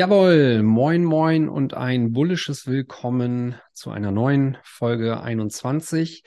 [0.00, 6.22] Jawohl, moin moin und ein bullisches Willkommen zu einer neuen Folge 21.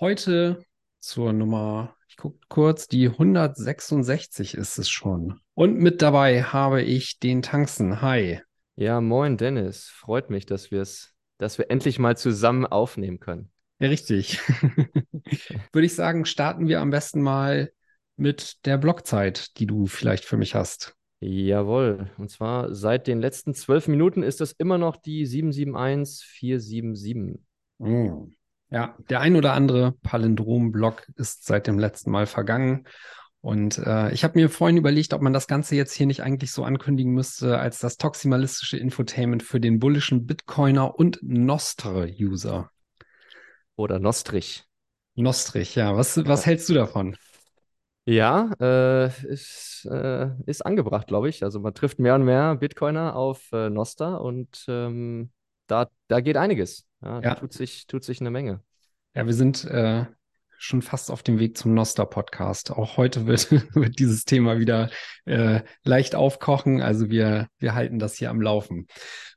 [0.00, 0.64] Heute
[0.98, 5.38] zur Nummer, ich gucke kurz, die 166 ist es schon.
[5.54, 8.02] Und mit dabei habe ich den Tanzen.
[8.02, 8.40] Hi.
[8.74, 9.86] Ja, moin Dennis.
[9.86, 13.52] Freut mich, dass wir es, dass wir endlich mal zusammen aufnehmen können.
[13.78, 14.40] Ja, richtig.
[15.72, 17.70] Würde ich sagen, starten wir am besten mal
[18.16, 20.96] mit der Blockzeit, die du vielleicht für mich hast.
[21.20, 22.10] Jawohl.
[22.18, 27.40] Und zwar seit den letzten zwölf Minuten ist das immer noch die 771477.
[27.78, 28.32] Mm.
[28.70, 32.86] Ja, der ein oder andere Palindrom-Block ist seit dem letzten Mal vergangen.
[33.40, 36.50] Und äh, ich habe mir vorhin überlegt, ob man das Ganze jetzt hier nicht eigentlich
[36.50, 42.70] so ankündigen müsste als das toximalistische Infotainment für den bullischen Bitcoiner und Nostre-User.
[43.76, 44.64] Oder Nostrich.
[45.14, 45.96] Nostrich, ja.
[45.96, 47.16] Was, was hältst du davon?
[48.06, 51.42] Ja, äh, ist, äh, ist angebracht, glaube ich.
[51.42, 55.30] Also man trifft mehr und mehr Bitcoiner auf äh, Nostra und ähm,
[55.66, 56.86] da, da geht einiges.
[57.02, 58.62] Ja, da tut sich, tut sich eine Menge.
[59.14, 60.04] Ja, wir sind äh,
[60.64, 62.70] schon fast auf dem Weg zum Noster-Podcast.
[62.70, 64.90] Auch heute wird, wird dieses Thema wieder
[65.26, 66.80] äh, leicht aufkochen.
[66.80, 68.86] Also wir, wir halten das hier am Laufen.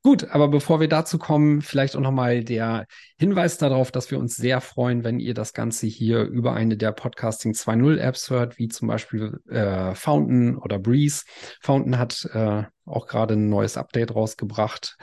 [0.03, 2.85] Gut, aber bevor wir dazu kommen, vielleicht auch nochmal der
[3.19, 6.93] Hinweis darauf, dass wir uns sehr freuen, wenn ihr das Ganze hier über eine der
[6.93, 11.23] Podcasting 2.0 Apps hört, wie zum Beispiel äh, Fountain oder Breeze.
[11.61, 14.97] Fountain hat äh, auch gerade ein neues Update rausgebracht.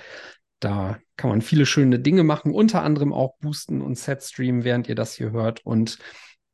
[0.61, 4.95] Da kann man viele schöne Dinge machen, unter anderem auch boosten und Setstreamen, während ihr
[4.95, 5.65] das hier hört.
[5.65, 5.99] Und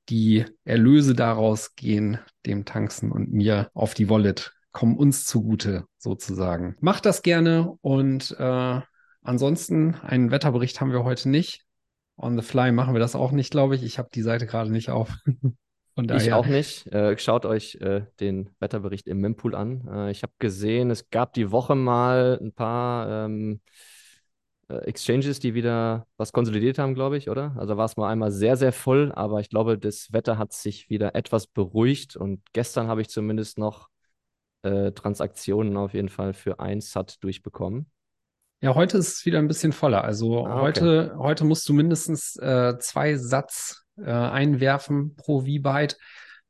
[0.08, 6.76] die Erlöse daraus gehen dem Tanzen und mir auf die Wallet, kommen uns zugute sozusagen.
[6.80, 8.80] Macht das gerne und äh,
[9.22, 11.64] ansonsten einen Wetterbericht haben wir heute nicht.
[12.16, 13.82] On the fly machen wir das auch nicht, glaube ich.
[13.82, 15.16] Ich habe die Seite gerade nicht auf.
[15.96, 16.86] Ich auch nicht.
[16.94, 19.86] Äh, schaut euch äh, den Wetterbericht im Mempool an.
[19.86, 23.89] Äh, ich habe gesehen, es gab die Woche mal ein paar ähm, äh,
[24.78, 27.54] Exchanges, die wieder was konsolidiert haben, glaube ich, oder?
[27.56, 30.90] Also war es mal einmal sehr, sehr voll, aber ich glaube, das Wetter hat sich
[30.90, 33.88] wieder etwas beruhigt und gestern habe ich zumindest noch
[34.62, 37.90] äh, Transaktionen auf jeden Fall für ein Sat durchbekommen.
[38.62, 40.04] Ja, heute ist es wieder ein bisschen voller.
[40.04, 40.60] Also ah, okay.
[40.60, 45.96] heute, heute musst du mindestens äh, zwei Satz äh, einwerfen pro V-Byte,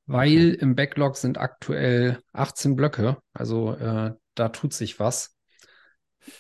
[0.07, 0.59] weil okay.
[0.61, 3.19] im Backlog sind aktuell 18 Blöcke.
[3.33, 5.37] Also äh, da tut sich was.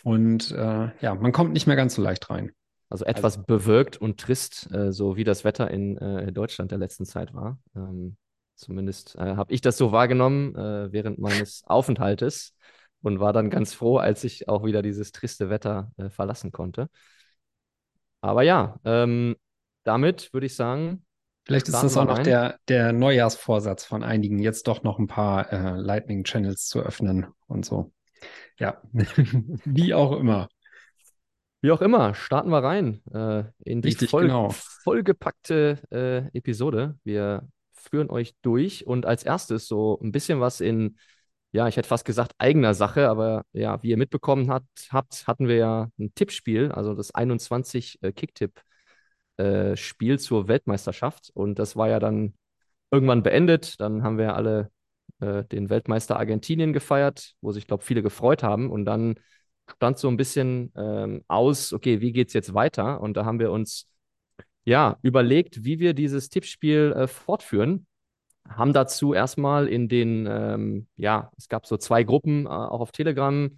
[0.02, 2.52] Und äh, ja, man kommt nicht mehr ganz so leicht rein.
[2.88, 6.78] Also etwas also, bewölkt und trist, äh, so wie das Wetter in äh, Deutschland der
[6.78, 7.58] letzten Zeit war.
[7.76, 8.16] Ähm,
[8.56, 12.54] zumindest äh, habe ich das so wahrgenommen äh, während meines Aufenthaltes
[13.00, 16.88] und war dann ganz froh, als ich auch wieder dieses triste Wetter äh, verlassen konnte.
[18.20, 19.36] Aber ja, ähm,
[19.84, 21.04] damit würde ich sagen.
[21.46, 25.50] Vielleicht ist das auch noch der, der Neujahrsvorsatz von einigen, jetzt doch noch ein paar
[25.52, 27.92] äh, Lightning-Channels zu öffnen und so.
[28.58, 30.48] Ja, wie auch immer.
[31.62, 34.48] Wie auch immer, starten wir rein äh, in die Richtig, voll, genau.
[34.82, 36.96] vollgepackte äh, Episode.
[37.04, 40.96] Wir führen euch durch und als erstes so ein bisschen was in,
[41.52, 45.48] ja, ich hätte fast gesagt eigener Sache, aber ja, wie ihr mitbekommen habt, habt hatten
[45.48, 51.88] wir ja ein Tippspiel, also das 21 äh, Kicktipp-Spiel äh, zur Weltmeisterschaft und das war
[51.88, 52.34] ja dann
[52.90, 53.80] irgendwann beendet.
[53.80, 54.70] Dann haben wir alle
[55.20, 58.70] äh, den Weltmeister Argentinien gefeiert, wo sich, glaube ich, viele gefreut haben.
[58.70, 59.16] Und dann
[59.76, 63.00] stand so ein bisschen ähm, aus, okay, wie geht es jetzt weiter?
[63.00, 63.86] Und da haben wir uns
[64.64, 67.86] ja überlegt, wie wir dieses Tippspiel äh, fortführen.
[68.48, 72.92] Haben dazu erstmal in den, ähm, ja, es gab so zwei Gruppen, äh, auch auf
[72.92, 73.50] Telegram,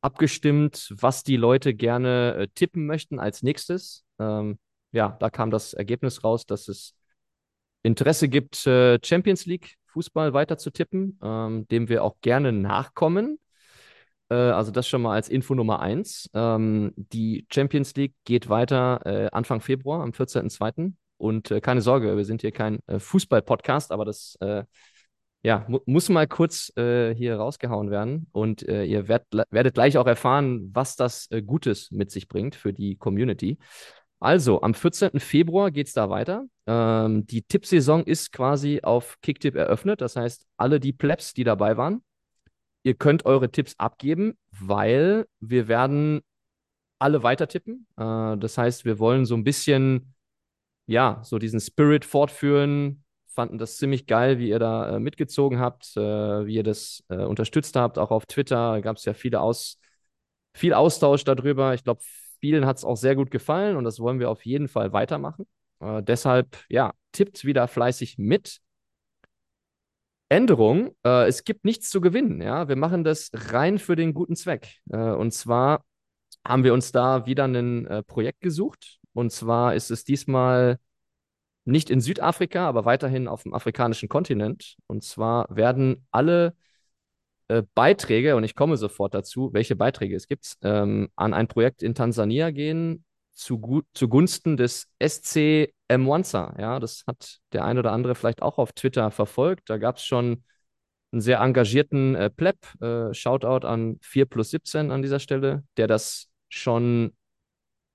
[0.00, 4.04] abgestimmt, was die Leute gerne äh, tippen möchten als nächstes.
[4.18, 4.58] Ähm,
[4.92, 6.94] ja, da kam das Ergebnis raus, dass es
[7.82, 13.38] Interesse gibt, äh, Champions League Fußball weiter zu tippen, ähm, dem wir auch gerne nachkommen.
[14.30, 16.30] Äh, also das schon mal als Info Nummer eins.
[16.32, 20.94] Ähm, die Champions League geht weiter äh, Anfang Februar, am 14.02.
[21.18, 24.64] Und äh, keine Sorge, wir sind hier kein äh, Fußball-Podcast, aber das äh,
[25.42, 28.26] ja, mu muss mal kurz äh, hier rausgehauen werden.
[28.32, 32.96] Und ihr werd, werdet gleich auch erfahren, was das Gutes mit sich bringt für die
[32.96, 33.56] Community.
[34.20, 35.18] Also, am 14.
[35.18, 36.44] Februar geht es da weiter.
[36.66, 40.02] Ähm, die Tippsaison ist quasi auf Kicktip eröffnet.
[40.02, 42.02] Das heißt, alle die Plebs, die dabei waren,
[42.82, 46.20] ihr könnt eure Tipps abgeben, weil wir werden
[46.98, 47.86] alle weiter tippen.
[47.96, 50.14] Äh, das heißt, wir wollen so ein bisschen,
[50.86, 53.04] ja, so diesen Spirit fortführen.
[53.26, 57.24] Fanden das ziemlich geil, wie ihr da äh, mitgezogen habt, äh, wie ihr das äh,
[57.24, 57.98] unterstützt habt.
[57.98, 59.78] Auch auf Twitter gab es ja viele Aus,
[60.54, 61.72] viel Austausch darüber.
[61.74, 62.02] Ich glaube,
[62.40, 65.46] vielen hat es auch sehr gut gefallen und das wollen wir auf jeden Fall weitermachen.
[65.80, 68.60] Äh, deshalb, ja, tippt wieder fleißig mit.
[70.28, 72.40] Änderung, äh, es gibt nichts zu gewinnen.
[72.40, 72.68] Ja?
[72.68, 74.78] Wir machen das rein für den guten Zweck.
[74.90, 75.84] Äh, und zwar
[76.46, 78.98] haben wir uns da wieder ein äh, Projekt gesucht.
[79.12, 80.78] Und zwar ist es diesmal
[81.64, 84.76] nicht in Südafrika, aber weiterhin auf dem afrikanischen Kontinent.
[84.86, 86.54] Und zwar werden alle
[87.50, 91.82] äh, Beiträge, und ich komme sofort dazu, welche Beiträge es gibt, ähm, an ein Projekt
[91.82, 96.54] in Tansania gehen, zu, zugunsten des SC Mwanza.
[96.58, 99.68] Ja, das hat der ein oder andere vielleicht auch auf Twitter verfolgt.
[99.68, 100.44] Da gab es schon
[101.12, 105.88] einen sehr engagierten äh, Pleb, äh, Shoutout an 4 plus 17 an dieser Stelle, der
[105.88, 107.12] das schon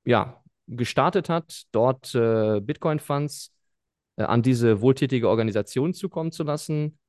[0.04, 3.54] ja, gestartet hat, dort äh, Bitcoin-Funds
[4.18, 7.00] äh, an diese wohltätige Organisation zukommen zu lassen.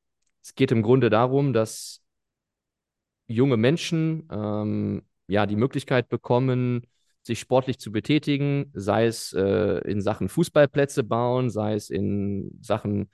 [0.43, 2.03] Es geht im Grunde darum, dass
[3.27, 6.87] junge Menschen ähm, ja die Möglichkeit bekommen,
[7.23, 13.11] sich sportlich zu betätigen, sei es äh, in Sachen Fußballplätze bauen, sei es in Sachen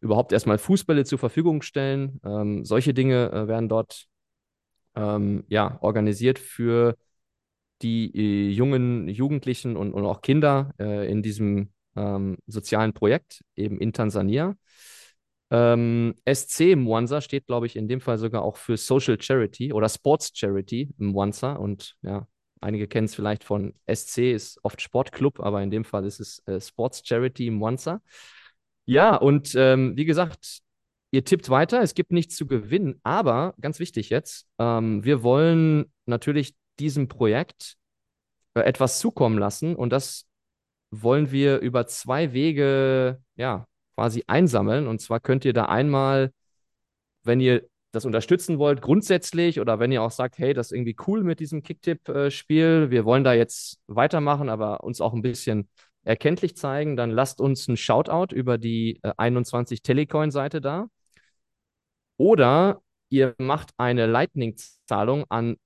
[0.00, 2.20] überhaupt erstmal Fußbälle zur Verfügung stellen.
[2.24, 4.06] Ähm, solche Dinge äh, werden dort
[4.94, 6.96] ähm, ja, organisiert für
[7.82, 13.78] die äh, jungen Jugendlichen und, und auch Kinder äh, in diesem ähm, sozialen Projekt, eben
[13.80, 14.56] in Tansania.
[15.50, 19.88] Ähm, SC Mwanza steht, glaube ich, in dem Fall sogar auch für Social Charity oder
[19.88, 21.52] Sports Charity Mwanza.
[21.52, 22.26] Und ja,
[22.60, 26.42] einige kennen es vielleicht von SC, ist oft Sportclub, aber in dem Fall ist es
[26.46, 28.00] äh, Sports Charity Mwanza.
[28.86, 30.60] Ja, und ähm, wie gesagt,
[31.10, 35.92] ihr tippt weiter, es gibt nichts zu gewinnen, aber ganz wichtig jetzt, ähm, wir wollen
[36.06, 37.76] natürlich diesem Projekt
[38.54, 40.26] äh, etwas zukommen lassen und das
[40.90, 43.66] wollen wir über zwei Wege, ja,
[43.96, 44.86] quasi einsammeln.
[44.86, 46.32] Und zwar könnt ihr da einmal,
[47.24, 50.96] wenn ihr das unterstützen wollt, grundsätzlich oder wenn ihr auch sagt, hey, das ist irgendwie
[51.06, 55.68] cool mit diesem Kicktipp-Spiel, wir wollen da jetzt weitermachen, aber uns auch ein bisschen
[56.04, 60.86] erkenntlich zeigen, dann lasst uns ein Shoutout über die äh, 21 Telecoin-Seite da.
[62.18, 65.56] Oder ihr macht eine Lightning-Zahlung an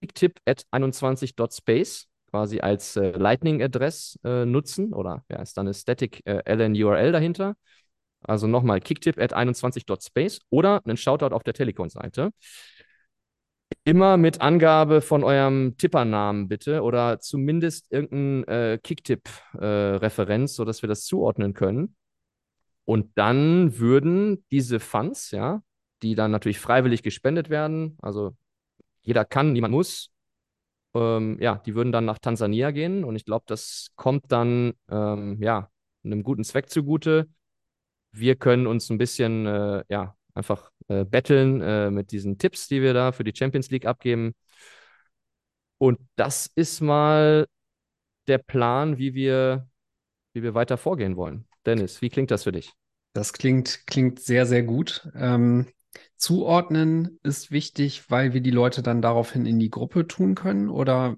[0.00, 6.22] kicktip at 21.space quasi als äh, Lightning-Address äh, nutzen oder ja, ist dann eine Static
[6.26, 7.56] äh, LN-URL dahinter.
[8.22, 12.30] Also nochmal kicktip at 21.space oder einen Shoutout auf der Telekom-Seite.
[13.84, 20.88] Immer mit Angabe von eurem Tippernamen bitte oder zumindest irgendein äh, Kicktip-Referenz, äh, sodass wir
[20.88, 21.96] das zuordnen können.
[22.84, 25.62] Und dann würden diese Funds, ja,
[26.02, 28.36] die dann natürlich freiwillig gespendet werden, also
[29.02, 30.10] jeder kann, niemand muss,
[30.96, 35.38] ähm, ja, die würden dann nach Tansania gehen und ich glaube, das kommt dann ähm,
[35.40, 35.70] ja
[36.04, 37.28] einem guten Zweck zugute.
[38.12, 42.82] Wir können uns ein bisschen äh, ja einfach äh, betteln äh, mit diesen Tipps, die
[42.82, 44.34] wir da für die Champions League abgeben.
[45.78, 47.46] Und das ist mal
[48.26, 49.68] der Plan, wie wir,
[50.32, 51.46] wie wir weiter vorgehen wollen.
[51.64, 52.72] Dennis, wie klingt das für dich?
[53.12, 55.08] Das klingt, klingt sehr, sehr gut.
[55.14, 55.66] Ähm,
[56.16, 60.68] Zuordnen ist wichtig, weil wir die Leute dann daraufhin in die Gruppe tun können?
[60.68, 61.16] Oder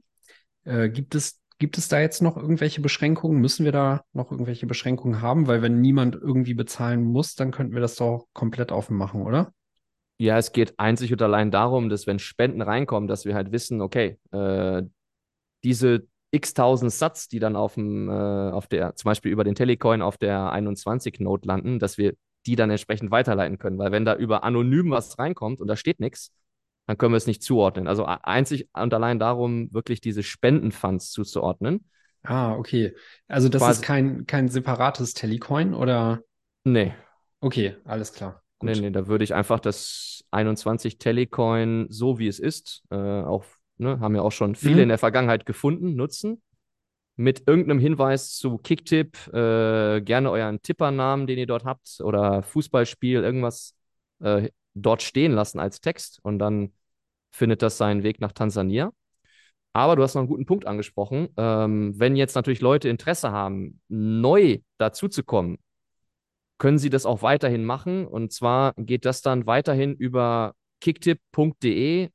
[0.65, 3.41] äh, gibt es Gibt es da jetzt noch irgendwelche Beschränkungen?
[3.41, 5.49] Müssen wir da noch irgendwelche Beschränkungen haben?
[5.49, 9.53] Weil wenn niemand irgendwie bezahlen muss, dann könnten wir das doch komplett offen machen, oder?
[10.19, 13.81] Ja, es geht einzig und allein darum, dass wenn Spenden reinkommen, dass wir halt wissen,
[13.81, 14.83] okay, äh,
[15.65, 19.57] diese x tausend Satz, die dann auf dem, äh, auf der, zum Beispiel über den
[19.57, 22.15] Telecoin auf der 21 Note landen, dass wir
[22.49, 23.79] die dann entsprechend weiterleiten können.
[23.79, 26.33] Weil wenn da über anonym was reinkommt und da steht nichts,
[26.87, 27.87] dann können wir es nicht zuordnen.
[27.87, 31.85] Also einzig und allein darum, wirklich diese Spendenfunds zuzuordnen.
[32.23, 32.97] Ah, okay.
[33.29, 36.23] Also das Quasi, ist kein, kein separates Telecoin oder?
[36.65, 36.95] Nee.
[37.41, 38.43] Okay, alles klar.
[38.59, 38.71] Gut.
[38.71, 43.45] Nee, nee, da würde ich einfach das 21 Telecoin so wie es ist, äh, auch,
[43.77, 44.83] ne, haben ja auch schon viele mhm.
[44.85, 46.43] in der Vergangenheit gefunden, nutzen
[47.19, 53.25] mit irgendeinem Hinweis zu Kicktipp, äh, gerne euren Tippernamen, den ihr dort habt, oder Fußballspiel,
[53.25, 53.75] irgendwas
[54.21, 56.73] äh, dort stehen lassen als Text und dann
[57.33, 58.93] findet das seinen Weg nach Tansania.
[59.73, 61.29] Aber du hast noch einen guten Punkt angesprochen.
[61.37, 65.59] Ähm, wenn jetzt natürlich Leute Interesse haben, neu dazuzukommen,
[66.59, 68.07] können sie das auch weiterhin machen.
[68.07, 72.11] Und zwar geht das dann weiterhin über kicktip.de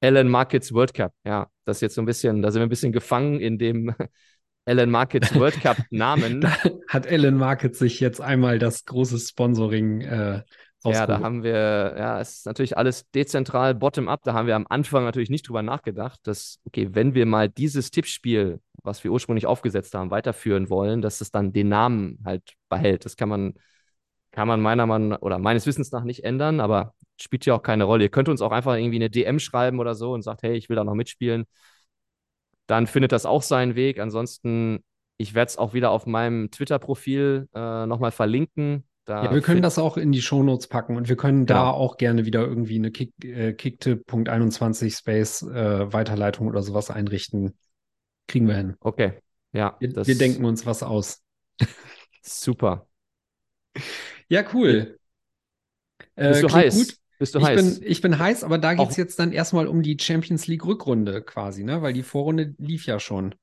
[0.00, 1.12] Ellen Markets World Cup.
[1.24, 3.94] Ja, das ist jetzt so ein bisschen, da sind wir ein bisschen gefangen in dem
[4.64, 6.40] Ellen Markets World Cup Namen.
[6.40, 6.56] da
[6.88, 10.42] hat Ellen Markets sich jetzt einmal das große Sponsoring äh,
[10.84, 14.22] ja, da haben wir, ja, es ist natürlich alles dezentral, bottom-up.
[14.22, 17.90] Da haben wir am Anfang natürlich nicht drüber nachgedacht, dass, okay, wenn wir mal dieses
[17.90, 23.04] Tippspiel, was wir ursprünglich aufgesetzt haben, weiterführen wollen, dass es dann den Namen halt behält.
[23.04, 23.54] Das kann man,
[24.30, 27.84] kann man meiner Meinung oder meines Wissens nach nicht ändern, aber spielt ja auch keine
[27.84, 28.04] Rolle.
[28.04, 30.68] Ihr könnt uns auch einfach irgendwie eine DM schreiben oder so und sagt, hey, ich
[30.68, 31.44] will da noch mitspielen.
[32.66, 33.98] Dann findet das auch seinen Weg.
[33.98, 34.84] Ansonsten,
[35.16, 38.84] ich werde es auch wieder auf meinem Twitter-Profil äh, nochmal verlinken.
[39.04, 41.60] Da ja, wir können das auch in die Shownotes packen und wir können genau.
[41.60, 47.56] da auch gerne wieder irgendwie eine Kick, äh, Kicktip.21 Space äh, Weiterleitung oder sowas einrichten.
[48.26, 48.76] Kriegen wir hin.
[48.80, 49.14] Okay.
[49.52, 49.76] Ja.
[49.80, 51.22] Wir, wir denken uns was aus.
[52.22, 52.86] Super.
[54.28, 54.98] Ja, cool.
[56.14, 56.76] Äh, Bist du heiß?
[56.76, 56.98] Gut.
[57.18, 57.80] Bist du ich heiß?
[57.80, 60.64] Bin, ich bin heiß, aber da geht es jetzt dann erstmal um die Champions League
[60.64, 61.82] Rückrunde quasi, ne?
[61.82, 63.34] Weil die Vorrunde lief ja schon.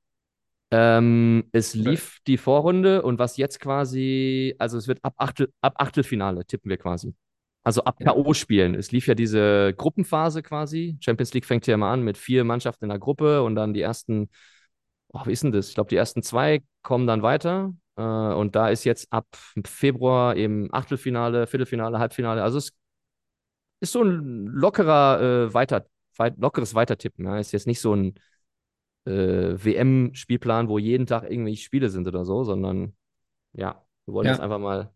[0.71, 5.75] Ähm, es lief die Vorrunde und was jetzt quasi, also es wird ab, Achtel, ab
[5.77, 7.13] Achtelfinale tippen wir quasi.
[7.63, 8.13] Also ab ja.
[8.13, 8.75] K.O.-Spielen.
[8.75, 10.97] Es lief ja diese Gruppenphase quasi.
[11.01, 13.81] Champions League fängt ja mal an mit vier Mannschaften in der Gruppe und dann die
[13.81, 14.29] ersten,
[15.13, 15.69] oh, wie ist denn das?
[15.69, 17.73] Ich glaube, die ersten zwei kommen dann weiter.
[17.97, 19.25] Äh, und da ist jetzt ab
[19.65, 22.43] Februar eben Achtelfinale, Viertelfinale, Halbfinale.
[22.43, 22.71] Also es
[23.85, 25.85] ist so ein lockerer, äh, weiter,
[26.17, 27.25] weit, lockeres Weitertippen.
[27.25, 27.39] Ja.
[27.39, 28.15] Ist jetzt nicht so ein
[29.05, 29.11] äh,
[29.63, 32.95] WM-Spielplan, wo jeden Tag irgendwie Spiele sind oder so, sondern
[33.53, 34.33] ja, wir wollen ja.
[34.33, 34.91] jetzt einfach mal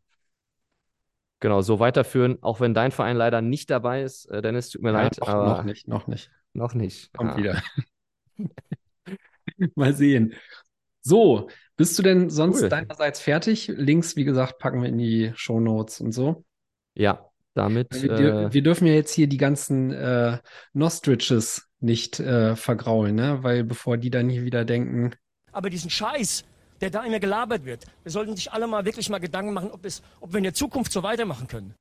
[1.39, 4.25] genau so weiterführen, auch wenn dein Verein leider nicht dabei ist.
[4.25, 5.17] Äh, Dennis, tut mir ja, leid.
[5.19, 6.31] Noch, aber noch nicht, noch nicht.
[6.53, 7.13] Noch nicht.
[7.13, 7.37] Kommt ah.
[7.37, 7.63] wieder.
[9.75, 10.33] mal sehen.
[11.01, 12.69] So, bist du denn sonst cool.
[12.69, 13.67] deinerseits fertig?
[13.67, 16.43] Links, wie gesagt, packen wir in die Show Notes und so.
[16.95, 17.28] Ja,
[17.59, 17.87] damit.
[17.91, 20.37] Wir, äh, wir, dürfen ja jetzt hier die ganzen äh,
[20.73, 23.39] Nostriches nicht äh, vergraulen, ne?
[23.41, 25.15] Weil bevor die dann hier wieder denken.
[25.51, 26.43] Aber diesen Scheiß,
[26.81, 29.85] der da immer gelabert wird, wir sollten sich alle mal wirklich mal Gedanken machen, ob,
[29.85, 31.75] es, ob wir in der Zukunft so weitermachen können.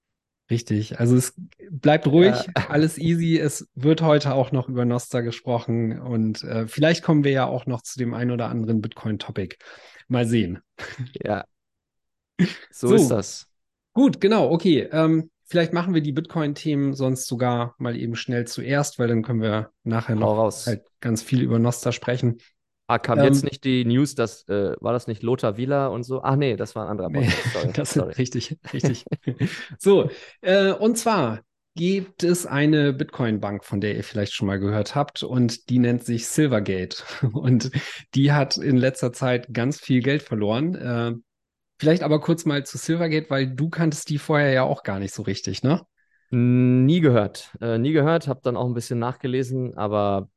[0.50, 1.34] Richtig, also es
[1.70, 2.52] bleibt ruhig, ja.
[2.70, 3.38] alles easy.
[3.38, 7.66] Es wird heute auch noch über Nostra gesprochen und äh, vielleicht kommen wir ja auch
[7.66, 9.56] noch zu dem ein oder anderen Bitcoin-Topic.
[10.08, 10.60] Mal sehen.
[11.22, 11.44] Ja,
[12.70, 13.46] so, so, ist das.
[13.92, 14.88] Gut, genau, okay.
[14.90, 19.40] Ähm, Vielleicht machen wir die Bitcoin-Themen sonst sogar mal eben schnell zuerst, weil dann können
[19.40, 20.66] wir nachher noch raus.
[20.66, 22.38] halt ganz viel über Nostra sprechen.
[22.86, 26.04] Ah, kam ähm, jetzt nicht die News, dass äh, war das nicht Lothar Wieler und
[26.04, 26.22] so?
[26.22, 27.52] Ach nee, das war ein anderer Podcast.
[27.52, 27.72] Sorry.
[27.74, 28.12] das Sorry.
[28.14, 29.04] richtig, richtig.
[29.78, 31.40] so, äh, und zwar
[31.76, 36.04] gibt es eine Bitcoin-Bank, von der ihr vielleicht schon mal gehört habt, und die nennt
[36.04, 37.04] sich Silvergate.
[37.32, 37.70] Und
[38.14, 40.74] die hat in letzter Zeit ganz viel Geld verloren.
[40.74, 41.12] Äh,
[41.78, 45.14] Vielleicht aber kurz mal zu Silvergate, weil du kanntest die vorher ja auch gar nicht
[45.14, 45.86] so richtig, ne?
[46.30, 47.56] Nie gehört.
[47.60, 50.28] Äh, nie gehört, habe dann auch ein bisschen nachgelesen, aber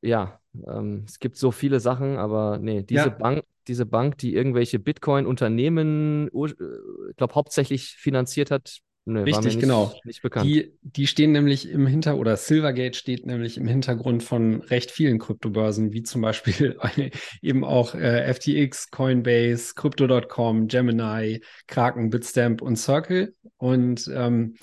[0.00, 3.08] ja, ähm, es gibt so viele Sachen, aber nee, diese ja.
[3.10, 9.60] Bank, diese Bank, die irgendwelche Bitcoin-Unternehmen, ich äh, glaube, hauptsächlich finanziert hat, Nee, Richtig, nicht,
[9.60, 9.94] genau.
[10.04, 10.22] Nicht.
[10.42, 15.18] Die, die stehen nämlich im Hinter- oder Silvergate steht nämlich im Hintergrund von recht vielen
[15.18, 16.76] Kryptobörsen, wie zum Beispiel
[17.42, 23.34] eben auch äh, FTX, Coinbase, Crypto.com, Gemini, Kraken, Bitstamp und Circle.
[23.56, 24.56] Und ähm,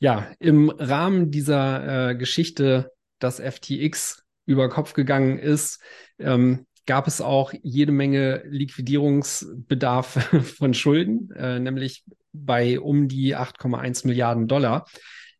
[0.00, 5.80] ja, im Rahmen dieser äh, Geschichte, dass FTX über Kopf gegangen ist,
[6.18, 10.08] ähm, gab es auch jede Menge Liquidierungsbedarf
[10.58, 12.02] von Schulden, äh, nämlich
[12.34, 14.86] bei um die 8,1 Milliarden Dollar.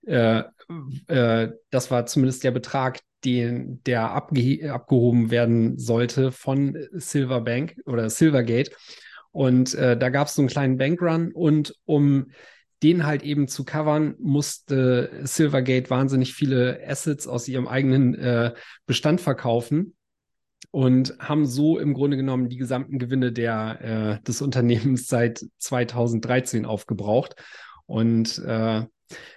[0.06, 0.44] Äh,
[1.08, 8.10] äh, das war zumindest der Betrag, den, der abge abgehoben werden sollte von Silverbank oder
[8.10, 8.70] Silvergate.
[9.32, 12.30] Und äh, da gab es so einen kleinen Bankrun und um
[12.82, 18.52] den halt eben zu covern, musste Silvergate wahnsinnig viele Assets aus ihrem eigenen äh,
[18.86, 19.94] Bestand verkaufen
[20.74, 26.66] und haben so im Grunde genommen die gesamten Gewinne der, äh, des Unternehmens seit 2013
[26.66, 27.36] aufgebraucht.
[27.86, 28.82] Und äh,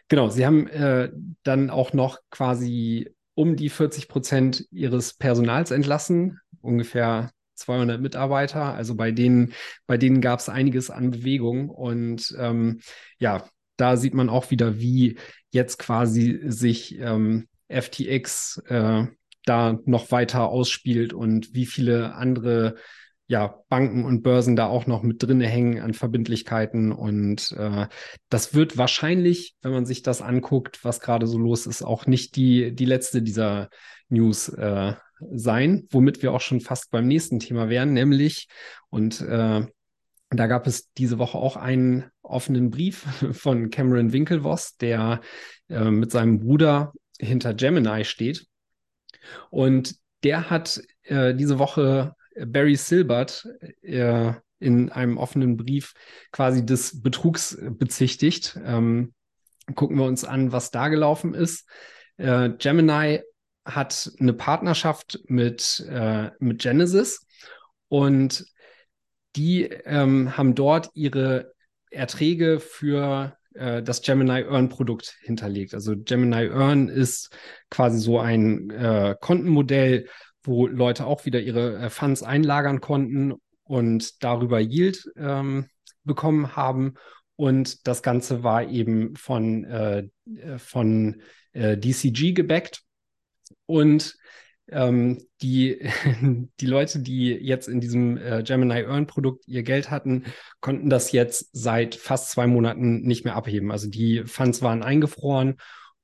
[0.07, 1.11] genau, sie haben äh,
[1.43, 8.73] dann auch noch quasi um die 40 Prozent ihres Personals entlassen, ungefähr 200 Mitarbeiter.
[8.73, 9.53] Also bei denen,
[9.85, 11.69] bei denen gab es einiges an Bewegung.
[11.69, 12.79] Und ähm,
[13.19, 15.19] ja, da sieht man auch wieder, wie
[15.51, 19.05] jetzt quasi sich ähm, FTX äh,
[19.47, 22.75] da noch weiter ausspielt und wie viele andere
[23.27, 26.93] ja, Banken und Börsen da auch noch mit drinne hängen an Verbindlichkeiten.
[26.93, 27.87] Und äh,
[28.29, 32.37] das wird wahrscheinlich, wenn man sich das anguckt, was gerade so los ist, auch nicht
[32.37, 33.69] die, die letzte dieser
[34.07, 34.93] News äh,
[35.33, 38.47] sein, womit wir auch schon fast beim nächsten Thema wären, nämlich,
[38.89, 39.65] und äh,
[40.29, 45.19] da gab es diese Woche auch einen offenen Brief von Cameron Winklevoss, der
[45.69, 48.47] äh, mit seinem Bruder hinter Gemini steht
[49.49, 52.15] und der hat äh, diese Woche
[52.45, 53.47] Barry Silbert
[53.81, 55.93] äh, in einem offenen Brief
[56.31, 58.59] quasi des Betrugs bezichtigt.
[58.63, 59.13] Ähm,
[59.75, 61.67] gucken wir uns an, was da gelaufen ist.
[62.17, 63.21] Äh, Gemini
[63.65, 67.25] hat eine Partnerschaft mit, äh, mit Genesis
[67.89, 68.45] und
[69.35, 71.53] die ähm, haben dort ihre
[71.91, 75.73] Erträge für äh, das Gemini Earn Produkt hinterlegt.
[75.73, 77.35] Also Gemini Earn ist
[77.69, 80.07] quasi so ein äh, Kontenmodell,
[80.43, 83.33] wo Leute auch wieder ihre äh, Funds einlagern konnten
[83.63, 85.67] und darüber Yield ähm,
[86.03, 86.95] bekommen haben.
[87.35, 90.07] Und das Ganze war eben von, äh,
[90.57, 91.21] von
[91.53, 92.81] äh, DCG gebackt.
[93.65, 94.17] Und
[94.71, 95.79] ähm, die,
[96.59, 100.25] die Leute, die jetzt in diesem äh, Gemini Earn Produkt ihr Geld hatten,
[100.61, 103.71] konnten das jetzt seit fast zwei Monaten nicht mehr abheben.
[103.71, 105.57] Also die Funds waren eingefroren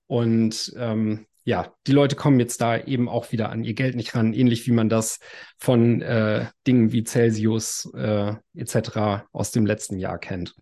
[0.08, 4.15] und ähm, ja, die Leute kommen jetzt da eben auch wieder an ihr Geld nicht
[4.15, 5.20] ran, ähnlich wie man das
[5.58, 9.25] von äh, Dingen wie Celsius äh, etc.
[9.34, 10.55] aus dem letzten Jahr kennt.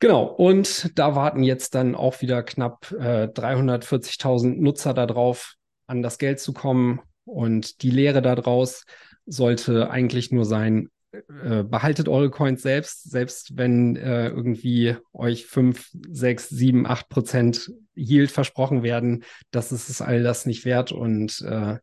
[0.00, 5.54] Genau, und da warten jetzt dann auch wieder knapp äh, 340.000 Nutzer darauf,
[5.88, 7.00] an das Geld zu kommen.
[7.24, 8.84] Und die Lehre daraus
[9.26, 15.90] sollte eigentlich nur sein, äh, behaltet eure Coins selbst, selbst wenn äh, irgendwie euch 5,
[16.10, 21.40] 6, 7, 8 Prozent Yield versprochen werden, das ist es all das nicht wert und
[21.42, 21.78] äh,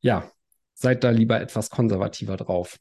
[0.00, 0.30] ja,
[0.74, 2.76] seid da lieber etwas konservativer drauf.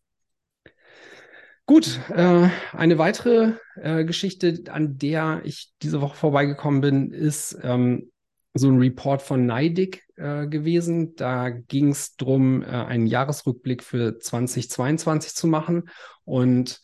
[1.67, 8.11] Gut, äh, eine weitere äh, Geschichte, an der ich diese Woche vorbeigekommen bin, ist ähm,
[8.55, 11.15] so ein Report von Neidig äh, gewesen.
[11.15, 15.89] Da ging es darum, äh, einen Jahresrückblick für 2022 zu machen.
[16.23, 16.81] Und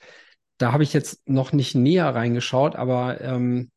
[0.58, 3.72] da habe ich jetzt noch nicht näher reingeschaut, aber ähm,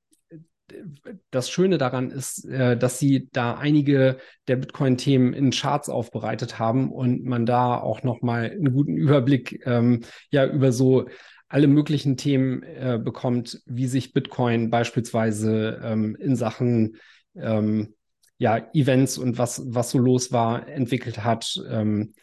[1.31, 6.91] das Schöne daran ist, äh, dass sie da einige der Bitcoin-Themen in Charts aufbereitet haben
[6.91, 11.07] und man da auch nochmal einen guten Überblick ähm, ja über so
[11.49, 16.97] alle möglichen Themen äh, bekommt, wie sich Bitcoin beispielsweise ähm, in Sachen
[17.37, 17.95] ähm,
[18.39, 21.61] ja, Events und was, was so los war, entwickelt hat.
[21.69, 22.15] Ähm,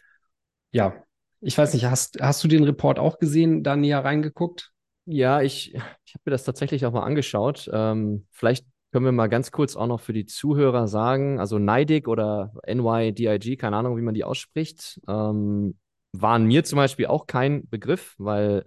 [0.70, 0.94] ja,
[1.40, 4.72] ich weiß nicht, hast, hast du den Report auch gesehen, da näher reingeguckt?
[5.04, 7.68] Ja, ich, ich habe mir das tatsächlich auch mal angeschaut.
[7.72, 12.08] Ähm, vielleicht können wir mal ganz kurz auch noch für die Zuhörer sagen, also NIDIG
[12.08, 15.78] oder NYDIG, keine Ahnung, wie man die ausspricht, ähm,
[16.12, 18.66] waren mir zum Beispiel auch kein Begriff, weil,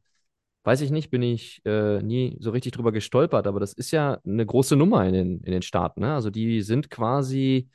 [0.65, 4.19] weiß ich nicht, bin ich äh, nie so richtig drüber gestolpert, aber das ist ja
[4.25, 6.01] eine große Nummer in den, in den Staaten.
[6.01, 6.13] Ne?
[6.13, 7.69] Also die sind quasi,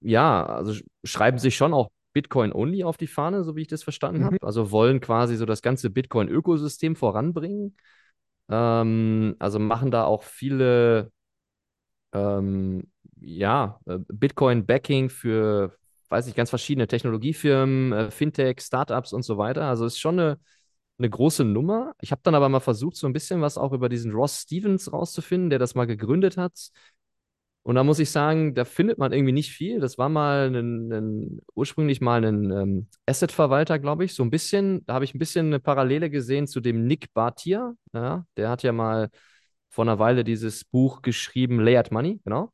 [0.00, 4.20] ja, also schreiben sich schon auch Bitcoin-only auf die Fahne, so wie ich das verstanden
[4.20, 4.24] mhm.
[4.26, 4.36] habe.
[4.42, 7.76] Also wollen quasi so das ganze Bitcoin-Ökosystem voranbringen.
[8.50, 11.10] Ähm, also machen da auch viele,
[12.12, 12.90] ähm,
[13.22, 15.74] ja, äh, Bitcoin-Backing für,
[16.10, 19.64] weiß ich, ganz verschiedene Technologiefirmen, äh, Fintech, Startups und so weiter.
[19.64, 20.38] Also ist schon eine,
[21.00, 21.94] eine große Nummer.
[22.00, 24.92] Ich habe dann aber mal versucht, so ein bisschen was auch über diesen Ross Stevens
[24.92, 26.70] rauszufinden, der das mal gegründet hat.
[27.62, 29.80] Und da muss ich sagen, da findet man irgendwie nicht viel.
[29.80, 34.84] Das war mal ein, ein ursprünglich mal ein ähm, Asset-Verwalter, glaube ich, so ein bisschen.
[34.86, 37.74] Da habe ich ein bisschen eine Parallele gesehen zu dem Nick Bartier.
[37.92, 39.10] Ja, der hat ja mal
[39.68, 42.50] vor einer Weile dieses Buch geschrieben, Layered Money, genau.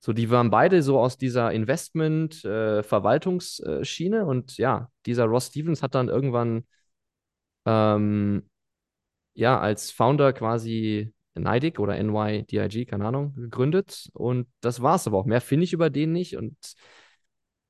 [0.00, 4.18] So, die waren beide so aus dieser Investment-Verwaltungsschiene.
[4.18, 6.64] Äh, und ja, dieser Ross Stevens hat dann irgendwann
[7.66, 8.48] ähm,
[9.34, 14.10] ja als Founder quasi Neidig oder NYDIG, keine Ahnung, gegründet.
[14.12, 15.26] Und das war es aber auch.
[15.26, 16.36] Mehr finde ich über den nicht.
[16.36, 16.56] Und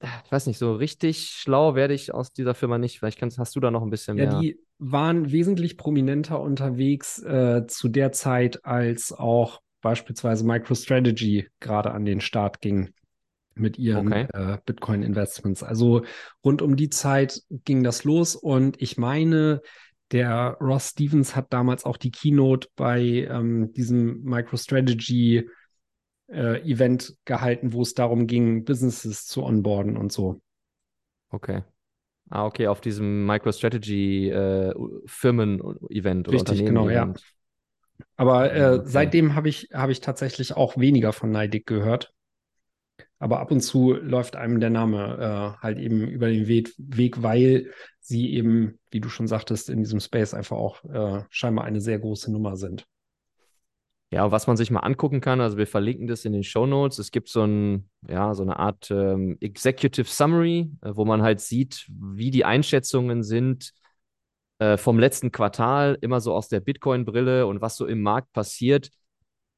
[0.00, 2.98] äh, ich weiß nicht, so richtig schlau werde ich aus dieser Firma nicht.
[2.98, 4.34] Vielleicht kannst, hast du da noch ein bisschen ja, mehr.
[4.34, 11.92] Ja, die waren wesentlich prominenter unterwegs äh, zu der Zeit, als auch beispielsweise MicroStrategy gerade
[11.92, 12.92] an den Start ging
[13.54, 14.26] mit ihren okay.
[14.32, 15.62] äh, Bitcoin-Investments.
[15.62, 16.04] Also
[16.44, 19.60] rund um die Zeit ging das los und ich meine,
[20.12, 25.48] der Ross Stevens hat damals auch die Keynote bei ähm, diesem MicroStrategy
[26.28, 30.40] äh, Event gehalten, wo es darum ging, Businesses zu onboarden und so.
[31.30, 31.62] Okay.
[32.28, 34.74] Ah, okay, auf diesem MicroStrategy äh,
[35.06, 37.12] Firmen-Event oder Richtig, genau, ja.
[38.16, 38.82] Aber äh, okay.
[38.84, 42.12] seitdem habe ich, hab ich tatsächlich auch weniger von Neidig gehört.
[43.18, 47.22] Aber ab und zu läuft einem der Name äh, halt eben über den Weg, Weg,
[47.22, 51.80] weil sie eben, wie du schon sagtest, in diesem Space einfach auch äh, scheinbar eine
[51.80, 52.86] sehr große Nummer sind.
[54.12, 56.98] Ja, was man sich mal angucken kann, also wir verlinken das in den Show Notes.
[56.98, 61.40] Es gibt so, ein, ja, so eine Art ähm, Executive Summary, äh, wo man halt
[61.40, 63.72] sieht, wie die Einschätzungen sind
[64.58, 68.90] äh, vom letzten Quartal, immer so aus der Bitcoin-Brille und was so im Markt passiert.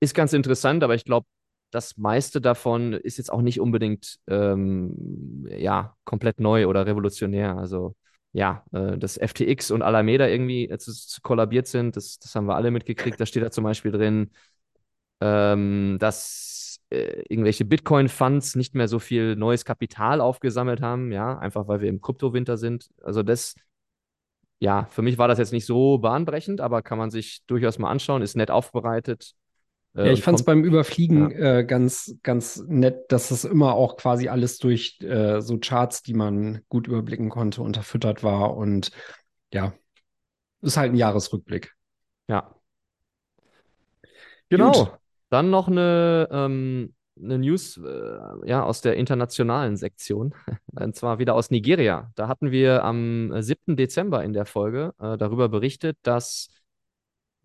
[0.00, 1.26] Ist ganz interessant, aber ich glaube,
[1.72, 7.56] das meiste davon ist jetzt auch nicht unbedingt ähm, ja, komplett neu oder revolutionär.
[7.56, 7.96] Also
[8.32, 12.70] ja, äh, dass FTX und Alameda irgendwie jetzt kollabiert sind, das, das haben wir alle
[12.70, 13.20] mitgekriegt.
[13.20, 14.30] Da steht da zum Beispiel drin,
[15.20, 21.68] ähm, dass äh, irgendwelche Bitcoin-Funds nicht mehr so viel neues Kapital aufgesammelt haben, ja, einfach
[21.68, 22.90] weil wir im Kryptowinter sind.
[23.02, 23.54] Also das,
[24.60, 27.90] ja, für mich war das jetzt nicht so bahnbrechend, aber kann man sich durchaus mal
[27.90, 29.34] anschauen, ist nett aufbereitet.
[29.94, 31.58] Äh, ja, ich fand es beim Überfliegen ja.
[31.58, 36.14] äh, ganz, ganz nett, dass das immer auch quasi alles durch äh, so Charts, die
[36.14, 38.56] man gut überblicken konnte, unterfüttert war.
[38.56, 38.90] Und
[39.52, 39.74] ja,
[40.62, 41.72] ist halt ein Jahresrückblick.
[42.28, 42.54] Ja.
[44.48, 44.72] Genau.
[44.72, 44.92] Gut.
[45.30, 50.34] Dann noch eine, ähm, eine News äh, ja, aus der internationalen Sektion,
[50.78, 52.10] und zwar wieder aus Nigeria.
[52.14, 53.76] Da hatten wir am 7.
[53.76, 56.48] Dezember in der Folge äh, darüber berichtet, dass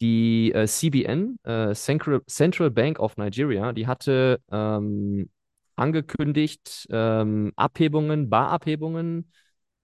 [0.02, 5.30] die äh, CBN, äh, Central, Central, Bank of Nigeria, die hatte ähm,
[5.76, 9.32] angekündigt, ähm, Abhebungen, Barabhebungen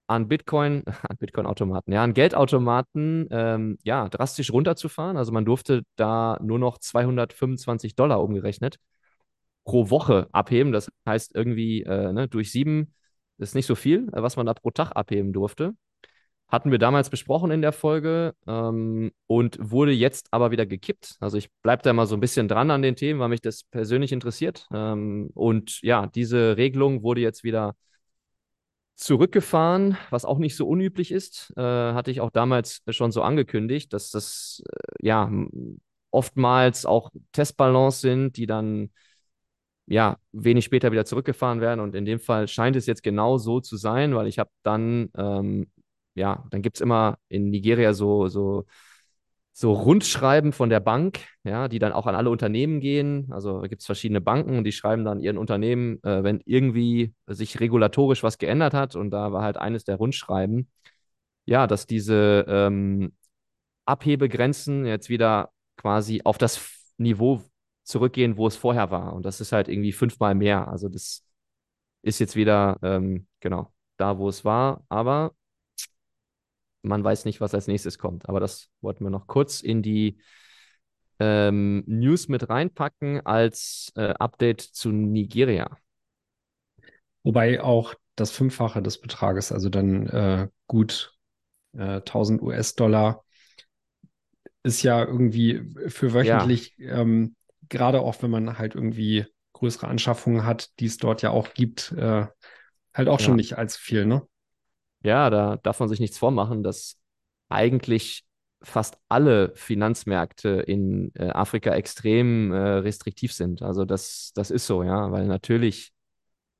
[0.06, 5.16] an Bitcoin, an Bitcoin-Automaten, ja, an Geldautomaten, ähm, ja, drastisch runterzufahren.
[5.16, 8.78] Also man durfte da nur noch 225 Dollar umgerechnet
[9.64, 10.72] pro Woche abheben.
[10.72, 12.94] Das heißt irgendwie äh, ne, durch sieben
[13.38, 15.74] ist nicht so viel, äh, was man da pro Tag abheben durfte.
[16.54, 21.16] Hatten wir damals besprochen in der Folge ähm, und wurde jetzt aber wieder gekippt.
[21.18, 23.64] Also ich bleibe da mal so ein bisschen dran an den Themen, weil mich das
[23.64, 24.68] persönlich interessiert.
[24.72, 27.74] Ähm, und ja, diese Regelung wurde jetzt wieder
[28.94, 31.52] zurückgefahren, was auch nicht so unüblich ist.
[31.56, 35.28] Äh, hatte ich auch damals schon so angekündigt, dass das äh, ja
[36.12, 38.90] oftmals auch Testballons sind, die dann
[39.86, 41.80] ja wenig später wieder zurückgefahren werden.
[41.80, 45.10] Und in dem Fall scheint es jetzt genau so zu sein, weil ich habe dann
[45.16, 45.66] ähm,
[46.14, 48.66] ja, dann gibt es immer in Nigeria so, so,
[49.52, 53.28] so Rundschreiben von der Bank, ja, die dann auch an alle Unternehmen gehen.
[53.32, 57.60] Also gibt es verschiedene Banken und die schreiben dann ihren Unternehmen, äh, wenn irgendwie sich
[57.60, 58.96] regulatorisch was geändert hat.
[58.96, 60.68] Und da war halt eines der Rundschreiben,
[61.46, 63.12] ja, dass diese ähm,
[63.86, 67.42] Abhebegrenzen jetzt wieder quasi auf das Niveau
[67.84, 69.14] zurückgehen, wo es vorher war.
[69.14, 70.68] Und das ist halt irgendwie fünfmal mehr.
[70.68, 71.24] Also das
[72.02, 74.84] ist jetzt wieder, ähm, genau, da, wo es war.
[74.88, 75.34] Aber
[76.84, 78.28] man weiß nicht, was als nächstes kommt.
[78.28, 80.18] Aber das wollten wir noch kurz in die
[81.18, 85.76] ähm, News mit reinpacken als äh, Update zu Nigeria.
[87.22, 91.14] Wobei auch das Fünffache des Betrages, also dann äh, gut
[91.72, 93.24] äh, 1000 US-Dollar,
[94.62, 97.00] ist ja irgendwie für wöchentlich, ja.
[97.00, 97.36] ähm,
[97.68, 101.92] gerade auch wenn man halt irgendwie größere Anschaffungen hat, die es dort ja auch gibt,
[101.92, 102.26] äh,
[102.94, 103.26] halt auch ja.
[103.26, 104.26] schon nicht allzu viel, ne?
[105.04, 106.98] Ja, da darf man sich nichts vormachen, dass
[107.50, 108.24] eigentlich
[108.62, 113.62] fast alle Finanzmärkte in äh, Afrika extrem äh, restriktiv sind.
[113.62, 115.92] Also das, das ist so, ja, weil natürlich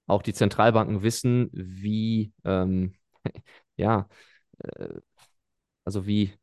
[0.07, 2.95] auch die Zentralbanken wissen, wie, ähm,
[3.77, 4.09] ja,
[4.59, 5.01] äh,
[5.87, 6.35] also wie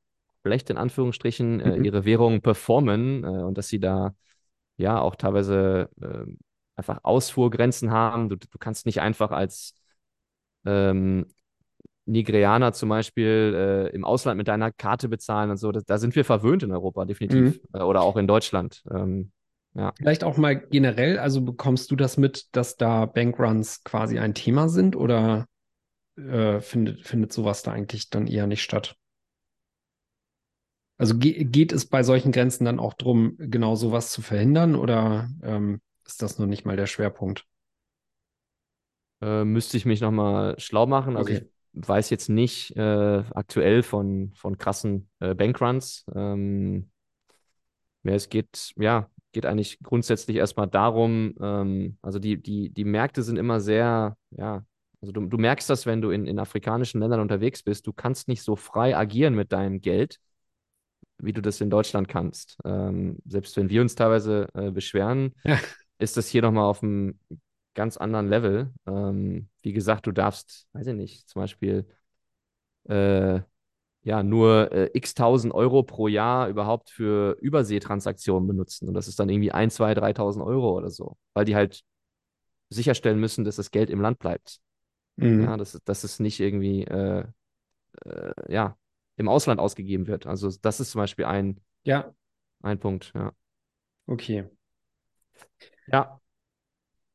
[0.44, 1.86] schlecht in Anführungsstrichen äh, mhm.
[1.86, 4.16] ihre Währungen performen äh, und dass sie da
[4.78, 6.40] ja auch teilweise ähm,
[6.76, 8.30] einfach Ausfuhrgrenzen haben.
[8.30, 9.76] Du, du kannst nicht einfach als
[10.66, 11.28] ähm,
[12.06, 15.72] Nigerianer zum Beispiel äh, im Ausland mit deiner Karte bezahlen und so.
[15.72, 17.62] Da, da sind wir verwöhnt in Europa, definitiv.
[17.62, 17.80] Mhm.
[17.80, 18.84] Äh, oder auch in Deutschland.
[18.92, 19.32] Ähm,
[19.74, 19.94] ja.
[19.98, 24.68] Vielleicht auch mal generell, also bekommst du das mit, dass da Bankruns quasi ein Thema
[24.68, 25.48] sind oder
[26.18, 28.98] äh, findet, findet sowas da eigentlich dann eher nicht statt?
[30.98, 35.30] Also ge geht es bei solchen Grenzen dann auch darum, genau sowas zu verhindern oder
[35.42, 37.46] ähm, ist das nur nicht mal der Schwerpunkt?
[39.22, 41.16] Äh, müsste ich mich nochmal schlau machen.
[41.16, 41.46] Also okay.
[41.46, 46.06] ich weiß jetzt nicht äh, aktuell von, von krassen äh, Bankruns.
[46.14, 46.90] Ähm,
[48.04, 53.24] ja, es geht, ja, geht eigentlich grundsätzlich erstmal darum, ähm, also die, die, die Märkte
[53.24, 54.66] sind immer sehr, ja,
[55.02, 58.28] also du, du merkst das, wenn du in, in afrikanischen Ländern unterwegs bist, du kannst
[58.28, 60.20] nicht so frei agieren mit deinem Geld,
[61.18, 62.58] wie du das in Deutschland kannst.
[62.66, 65.58] Ähm, selbst wenn wir uns teilweise äh, beschweren, ja.
[66.00, 67.20] ist das hier nochmal auf einem
[67.74, 68.74] ganz anderen Level.
[68.88, 71.88] Ähm, wie gesagt, du darfst, weiß ich nicht, zum Beispiel
[72.90, 73.40] äh,
[74.04, 78.88] ja nur äh, x tausend Euro pro Jahr überhaupt für Überseetransaktionen benutzen.
[78.88, 81.82] Und das ist dann irgendwie ein, zwei, 3.000 Euro oder so, weil die halt
[82.70, 84.60] sicherstellen müssen, dass das Geld im Land bleibt.
[85.18, 85.44] Mhm.
[85.44, 87.26] Ja, dass, dass es nicht irgendwie äh,
[88.06, 88.78] äh, ja,
[89.18, 90.26] im Ausland ausgegeben wird.
[90.26, 92.14] Also das ist zum Beispiel ein, ja.
[92.62, 93.34] ein Punkt, ja.
[94.08, 94.50] Okay.
[95.88, 96.21] Ja,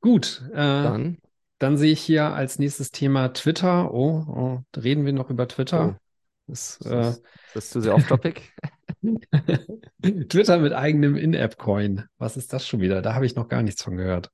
[0.07, 1.19] Gut, äh, dann.
[1.59, 3.93] dann sehe ich hier als nächstes Thema Twitter.
[3.93, 5.97] Oh, oh reden wir noch über Twitter?
[5.97, 6.01] Oh.
[6.47, 7.23] Das, äh, ist,
[7.55, 8.41] das zu sehr off-topic?
[10.29, 12.05] Twitter mit eigenem In-App-Coin.
[12.19, 13.03] Was ist das schon wieder?
[13.03, 14.31] Da habe ich noch gar nichts von gehört.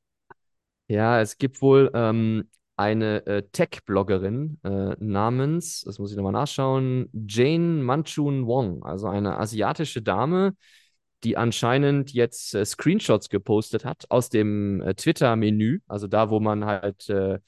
[0.89, 7.09] Ja, es gibt wohl ähm, eine äh, Tech-Bloggerin äh, namens, das muss ich nochmal nachschauen,
[7.15, 10.53] Jane Manchun Wong, also eine asiatische Dame,
[11.25, 16.65] die anscheinend jetzt äh, Screenshots gepostet hat aus dem äh, Twitter-Menü, also da, wo man
[16.65, 17.39] halt, äh,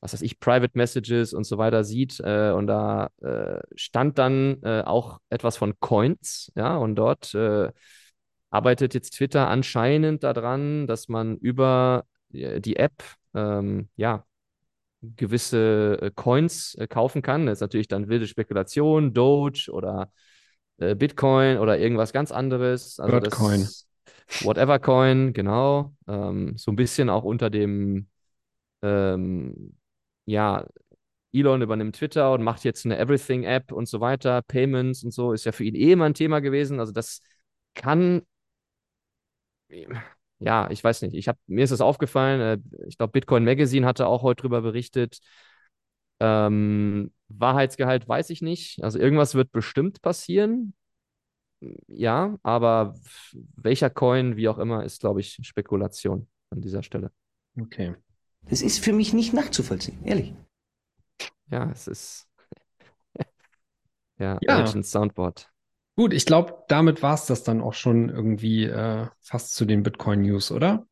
[0.00, 2.20] was weiß ich, Private Messages und so weiter sieht.
[2.20, 7.36] Äh, und da äh, stand dann äh, auch etwas von Coins, ja, und dort
[8.52, 13.02] arbeitet jetzt Twitter anscheinend daran, dass man über die App,
[13.34, 14.24] ähm, ja,
[15.02, 17.46] gewisse Coins kaufen kann.
[17.46, 20.10] Das ist natürlich dann wilde Spekulation, Doge oder
[20.80, 22.98] äh, Bitcoin oder irgendwas ganz anderes.
[22.98, 23.68] Also Birdcoin.
[24.42, 25.94] Whatever Coin, genau.
[26.08, 28.08] Ähm, so ein bisschen auch unter dem,
[28.82, 29.76] ähm,
[30.24, 30.66] ja,
[31.32, 34.42] Elon übernimmt Twitter und macht jetzt eine Everything-App und so weiter.
[34.42, 36.80] Payments und so ist ja für ihn eh immer ein Thema gewesen.
[36.80, 37.20] Also das
[37.74, 38.22] kann,
[40.38, 41.14] ja, ich weiß nicht.
[41.14, 42.40] Ich hab, mir ist das aufgefallen.
[42.40, 45.18] Äh, ich glaube, Bitcoin Magazine hatte auch heute drüber berichtet.
[46.20, 48.82] Ähm, Wahrheitsgehalt weiß ich nicht.
[48.82, 50.74] Also irgendwas wird bestimmt passieren.
[51.88, 52.94] Ja, aber
[53.56, 57.12] welcher Coin, wie auch immer, ist, glaube ich, Spekulation an dieser Stelle.
[57.60, 57.94] Okay.
[58.48, 60.34] Das ist für mich nicht nachzuvollziehen, ehrlich.
[61.50, 62.28] Ja, es ist.
[64.18, 64.58] ja, ja.
[64.60, 65.50] Legend Soundboard.
[65.96, 69.82] Gut, ich glaube, damit war es das dann auch schon irgendwie äh, fast zu den
[69.82, 70.86] Bitcoin-News, oder?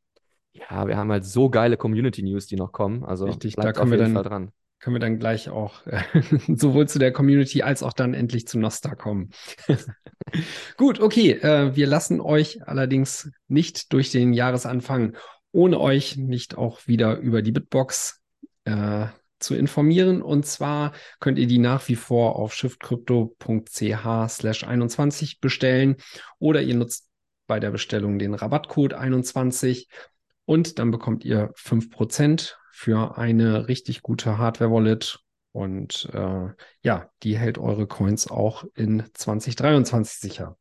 [0.53, 3.05] Ja, wir haben halt so geile Community-News, die noch kommen.
[3.05, 4.53] Also Richtig, da können wir dann, dran.
[4.81, 6.03] Können wir dann gleich auch äh,
[6.55, 9.31] sowohl zu der Community als auch dann endlich zu Nosta kommen.
[10.77, 11.33] Gut, okay.
[11.33, 15.17] Äh, wir lassen euch allerdings nicht durch den Jahresanfang
[15.53, 18.23] ohne euch nicht auch wieder über die Bitbox
[18.65, 19.07] äh,
[19.39, 20.23] zu informieren.
[20.23, 25.97] Und zwar könnt ihr die nach wie vor auf shiftcrypto.ch slash 21 bestellen
[26.39, 27.09] oder ihr nutzt
[27.47, 29.89] bei der Bestellung den Rabattcode 21
[30.45, 35.19] und dann bekommt ihr 5% für eine richtig gute Hardware-Wallet.
[35.51, 36.49] Und äh,
[36.83, 40.57] ja, die hält eure Coins auch in 2023 sicher.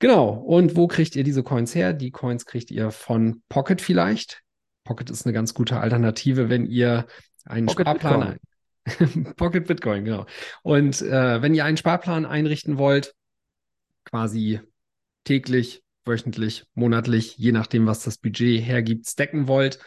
[0.00, 0.30] Genau.
[0.30, 1.92] Und wo kriegt ihr diese Coins her?
[1.92, 4.42] Die Coins kriegt ihr von Pocket vielleicht.
[4.82, 7.06] Pocket ist eine ganz gute Alternative, wenn ihr
[7.44, 8.38] einen Pocket Sparplan.
[8.84, 9.34] Bitcoin.
[9.36, 10.26] Pocket Bitcoin, genau.
[10.64, 13.14] Und äh, wenn ihr einen Sparplan einrichten wollt,
[14.04, 14.58] quasi
[15.22, 19.78] täglich, wöchentlich, monatlich, je nachdem, was das Budget hergibt, stacken wollt.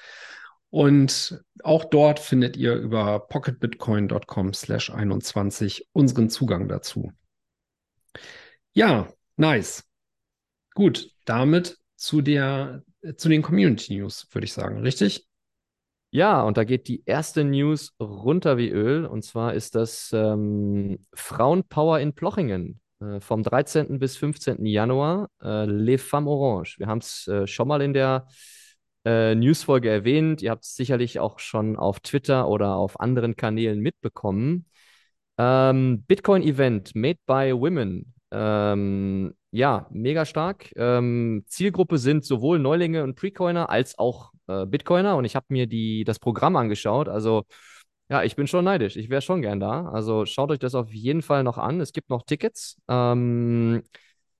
[0.72, 7.12] Und auch dort findet ihr über pocketbitcoin.com slash 21 unseren Zugang dazu.
[8.74, 9.84] Ja, nice.
[10.74, 12.84] Gut, damit zu der,
[13.18, 15.28] zu den Community News, würde ich sagen, richtig?
[16.10, 19.06] Ja, und da geht die erste News runter wie Öl.
[19.06, 24.00] Und zwar ist das ähm, Frauenpower in Plochingen äh, vom 13.
[24.00, 24.66] bis 15.
[24.66, 25.30] Januar.
[25.42, 26.80] Äh, Les Femmes Orange.
[26.80, 28.28] Wir haben es äh, schon mal in der
[29.06, 30.42] äh, Newsfolge erwähnt.
[30.42, 34.66] Ihr habt es sicherlich auch schon auf Twitter oder auf anderen Kanälen mitbekommen.
[35.38, 38.14] Ähm, Bitcoin-Event made by women.
[38.32, 40.72] Ähm, ja, mega stark.
[40.76, 45.68] Ähm, Zielgruppe sind sowohl Neulinge und Precoiner als auch äh, Bitcoiner und ich habe mir
[45.68, 47.10] die, das Programm angeschaut.
[47.10, 47.44] Also
[48.10, 48.98] ja, ich bin schon neidisch.
[48.98, 49.90] Ich wäre schon gern da.
[49.90, 51.80] Also schaut euch das auf jeden Fall noch an.
[51.80, 52.78] Es gibt noch Tickets.
[52.90, 53.84] Ähm,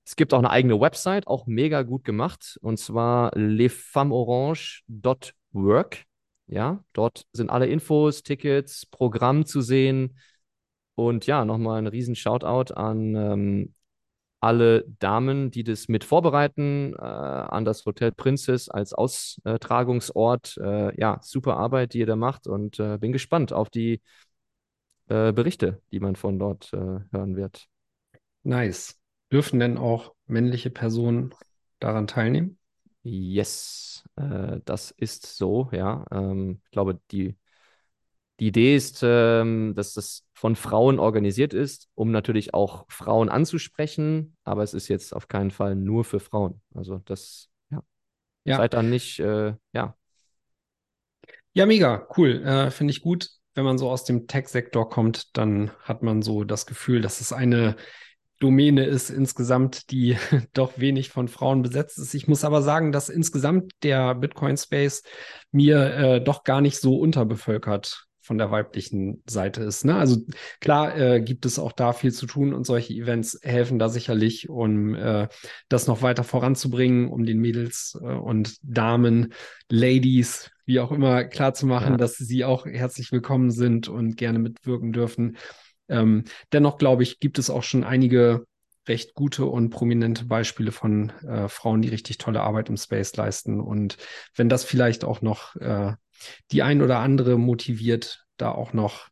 [0.06, 2.58] es gibt auch eine eigene Website, auch mega gut gemacht.
[2.62, 6.04] Und zwar lesfemmesorange.work.
[6.48, 10.18] Ja, dort sind alle Infos, Tickets, Programm zu sehen.
[10.96, 13.74] Und ja, nochmal ein riesen Shoutout an ähm,
[14.42, 20.58] alle Damen, die das mit vorbereiten, äh, an das Hotel Princess als Austragungsort.
[20.58, 24.02] Äh, ja, super Arbeit, die ihr da macht und äh, bin gespannt auf die
[25.08, 27.68] äh, Berichte, die man von dort äh, hören wird.
[28.44, 29.01] Nice.
[29.32, 31.34] Dürfen denn auch männliche Personen
[31.80, 32.58] daran teilnehmen?
[33.04, 36.06] Yes, äh, das ist so, ja.
[36.12, 37.36] Ähm, ich glaube, die
[38.42, 44.36] die Idee ist, ähm, dass das von Frauen organisiert ist, um natürlich auch Frauen anzusprechen,
[44.44, 46.60] aber es ist jetzt auf keinen Fall nur für Frauen.
[46.74, 47.84] Also das, ja.
[48.46, 48.58] ja.
[48.58, 49.96] Seid dann nicht, äh, ja.
[51.54, 52.44] Ja, mega, cool.
[52.44, 53.30] Äh, Finde ich gut.
[53.54, 57.34] Wenn man so aus dem Tech-Sektor kommt, dann hat man so das Gefühl, dass es
[57.34, 57.76] eine
[58.42, 60.18] Domäne ist insgesamt, die
[60.54, 62.14] doch wenig von Frauen besetzt ist.
[62.14, 65.04] Ich muss aber sagen, dass insgesamt der Bitcoin-Space
[65.52, 69.84] mir äh, doch gar nicht so unterbevölkert von der weiblichen Seite ist.
[69.84, 69.96] Ne?
[69.96, 70.18] Also
[70.60, 74.48] klar äh, gibt es auch da viel zu tun und solche Events helfen da sicherlich,
[74.48, 75.28] um äh,
[75.70, 79.34] das noch weiter voranzubringen, um den Mädels äh, und Damen,
[79.70, 81.98] Ladies, wie auch immer, klarzumachen, ja.
[81.98, 85.38] dass sie auch herzlich willkommen sind und gerne mitwirken dürfen.
[85.92, 88.46] Ähm, dennoch glaube ich, gibt es auch schon einige
[88.88, 93.60] recht gute und prominente Beispiele von äh, Frauen, die richtig tolle Arbeit im Space leisten.
[93.60, 93.98] Und
[94.36, 95.94] wenn das vielleicht auch noch äh,
[96.52, 99.10] die ein oder andere motiviert, da auch noch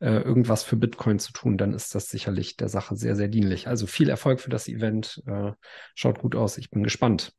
[0.00, 3.68] äh, irgendwas für Bitcoin zu tun, dann ist das sicherlich der Sache sehr, sehr dienlich.
[3.68, 5.22] Also viel Erfolg für das Event.
[5.26, 5.52] Äh,
[5.94, 6.58] schaut gut aus.
[6.58, 7.32] Ich bin gespannt.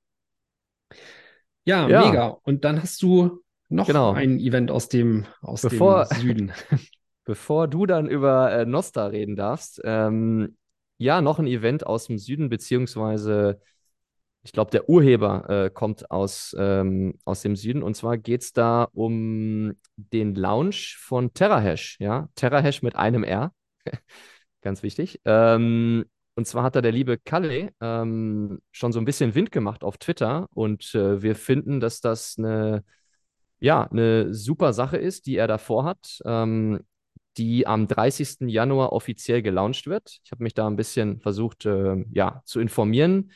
[1.65, 2.27] Ja, ja, mega.
[2.43, 4.13] Und dann hast du noch genau.
[4.13, 6.51] ein Event aus dem, aus bevor, dem Süden.
[7.25, 10.57] Bevor du dann über äh, Nosta reden darfst, ähm,
[10.97, 13.59] ja, noch ein Event aus dem Süden, beziehungsweise
[14.43, 17.81] ich glaube, der Urheber äh, kommt aus, ähm, aus dem Süden.
[17.81, 21.97] Und zwar geht es da um den Launch von TerraHash.
[21.99, 22.27] Ja?
[22.35, 23.53] TerraHash mit einem R.
[24.61, 25.21] Ganz wichtig.
[25.23, 26.05] Ähm,
[26.35, 29.97] und zwar hat da der liebe Kalle ähm, schon so ein bisschen Wind gemacht auf
[29.97, 32.83] Twitter und äh, wir finden, dass das eine,
[33.59, 36.81] ja, eine super Sache ist, die er da vorhat, ähm,
[37.37, 38.47] die am 30.
[38.49, 40.19] Januar offiziell gelauncht wird.
[40.23, 43.31] Ich habe mich da ein bisschen versucht, äh, ja, zu informieren.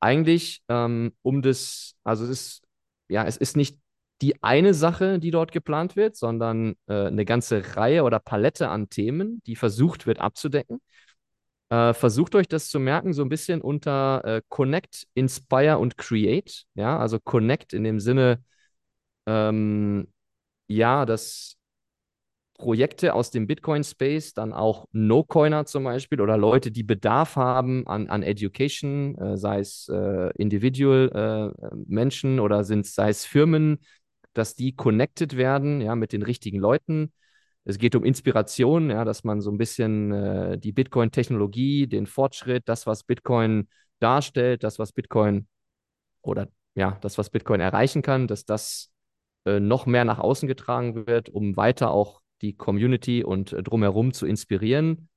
[0.00, 2.62] Eigentlich ähm, um das, also es ist,
[3.08, 3.78] ja, es ist nicht
[4.22, 8.88] die eine Sache, die dort geplant wird, sondern äh, eine ganze Reihe oder Palette an
[8.88, 10.80] Themen, die versucht wird abzudecken.
[11.70, 16.64] Äh, versucht euch das zu merken, so ein bisschen unter äh, Connect, Inspire und Create.
[16.74, 18.42] Ja, also Connect in dem Sinne,
[19.26, 20.12] ähm,
[20.68, 21.57] ja, dass
[22.58, 28.08] Projekte aus dem Bitcoin-Space, dann auch No-Coiner zum Beispiel oder Leute, die Bedarf haben an,
[28.08, 33.78] an Education, äh, sei es äh, Individual äh, Menschen oder sind, sei es Firmen,
[34.34, 37.12] dass die connected werden, ja, mit den richtigen Leuten.
[37.64, 42.68] Es geht um Inspiration, ja, dass man so ein bisschen äh, die Bitcoin-Technologie, den Fortschritt,
[42.68, 43.68] das, was Bitcoin
[44.00, 45.46] darstellt, das, was Bitcoin
[46.22, 48.90] oder ja, das, was Bitcoin erreichen kann, dass das
[49.44, 54.12] äh, noch mehr nach außen getragen wird, um weiter auch die Community und äh, drumherum
[54.12, 55.08] zu inspirieren.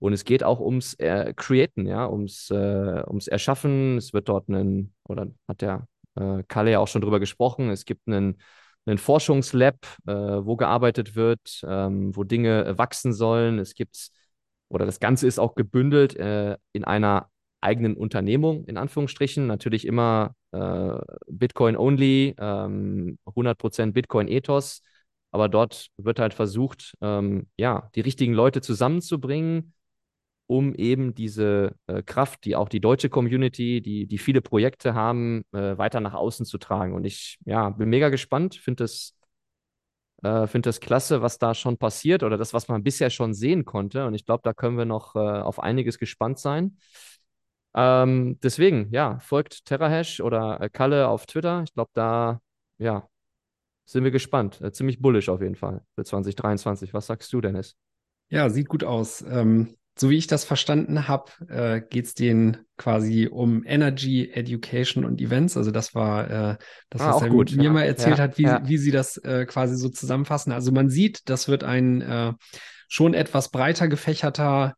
[0.00, 3.96] Und es geht auch ums äh, Createn, ja, ums, äh, ums Erschaffen.
[3.96, 7.70] Es wird dort einen, oder hat der äh, Kalle ja auch schon drüber gesprochen.
[7.70, 8.40] Es gibt einen,
[8.86, 13.58] einen Forschungslab, äh, wo gearbeitet wird, ähm, wo Dinge äh, wachsen sollen.
[13.58, 14.10] Es gibt,
[14.68, 17.28] oder das Ganze ist auch gebündelt äh, in einer
[17.60, 19.46] eigenen Unternehmung, in Anführungsstrichen.
[19.46, 24.80] Natürlich immer Bitcoin-only, ähm, 100% Bitcoin-Ethos.
[25.30, 29.74] Aber dort wird halt versucht, ähm, ja, die richtigen Leute zusammenzubringen,
[30.46, 35.44] um eben diese äh, Kraft, die auch die deutsche Community, die, die viele Projekte haben,
[35.52, 36.94] äh, weiter nach außen zu tragen.
[36.94, 39.14] Und ich ja, bin mega gespannt, finde das,
[40.22, 43.64] äh, find das klasse, was da schon passiert oder das, was man bisher schon sehen
[43.64, 44.06] konnte.
[44.06, 46.78] Und ich glaube, da können wir noch äh, auf einiges gespannt sein.
[47.74, 51.62] Ähm, deswegen, ja, folgt TerraHash oder äh, Kalle auf Twitter.
[51.64, 52.40] Ich glaube, da,
[52.78, 53.08] ja,
[53.88, 54.60] sind wir gespannt.
[54.60, 56.92] Äh, ziemlich bullisch auf jeden Fall für 2023.
[56.92, 57.76] Was sagst du, Dennis?
[58.28, 59.22] Ja, sieht gut aus.
[59.22, 65.04] Ähm, so wie ich das verstanden habe, äh, geht es denen quasi um Energy, Education
[65.04, 65.56] und Events.
[65.56, 66.56] Also das war äh,
[66.90, 67.72] das, ah, was er gut, mir ja.
[67.72, 68.60] mal erzählt ja, hat, wie, ja.
[68.68, 70.52] wie sie das äh, quasi so zusammenfassen.
[70.52, 72.34] Also man sieht, das wird ein äh,
[72.88, 74.74] schon etwas breiter gefächerter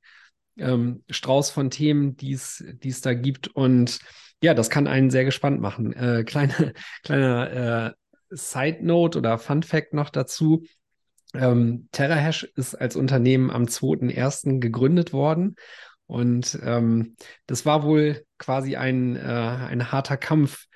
[0.57, 3.49] ähm, Strauß von Themen, die es da gibt.
[3.49, 3.99] Und
[4.43, 5.93] ja, das kann einen sehr gespannt machen.
[5.93, 7.93] Äh, kleine, kleiner äh,
[8.31, 10.65] Side Note oder Fun Fact noch dazu.
[11.35, 14.61] Ähm, TerraHash ist als Unternehmen am 2.1.
[14.61, 15.57] gegründet worden.
[16.07, 17.15] Und ähm,
[17.47, 20.67] das war wohl quasi ein, äh, ein harter Kampf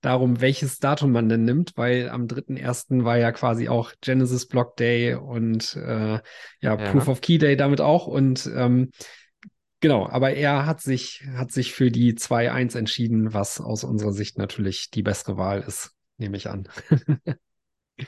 [0.00, 3.04] darum, welches Datum man denn nimmt, weil am 3.1.
[3.04, 6.20] war ja quasi auch Genesis Block Day und äh, ja,
[6.60, 8.06] ja, Proof of Key Day damit auch.
[8.06, 8.90] Und ähm,
[9.80, 14.38] genau, aber er hat sich, hat sich für die 2.1 entschieden, was aus unserer Sicht
[14.38, 16.68] natürlich die bessere Wahl ist, nehme ich an.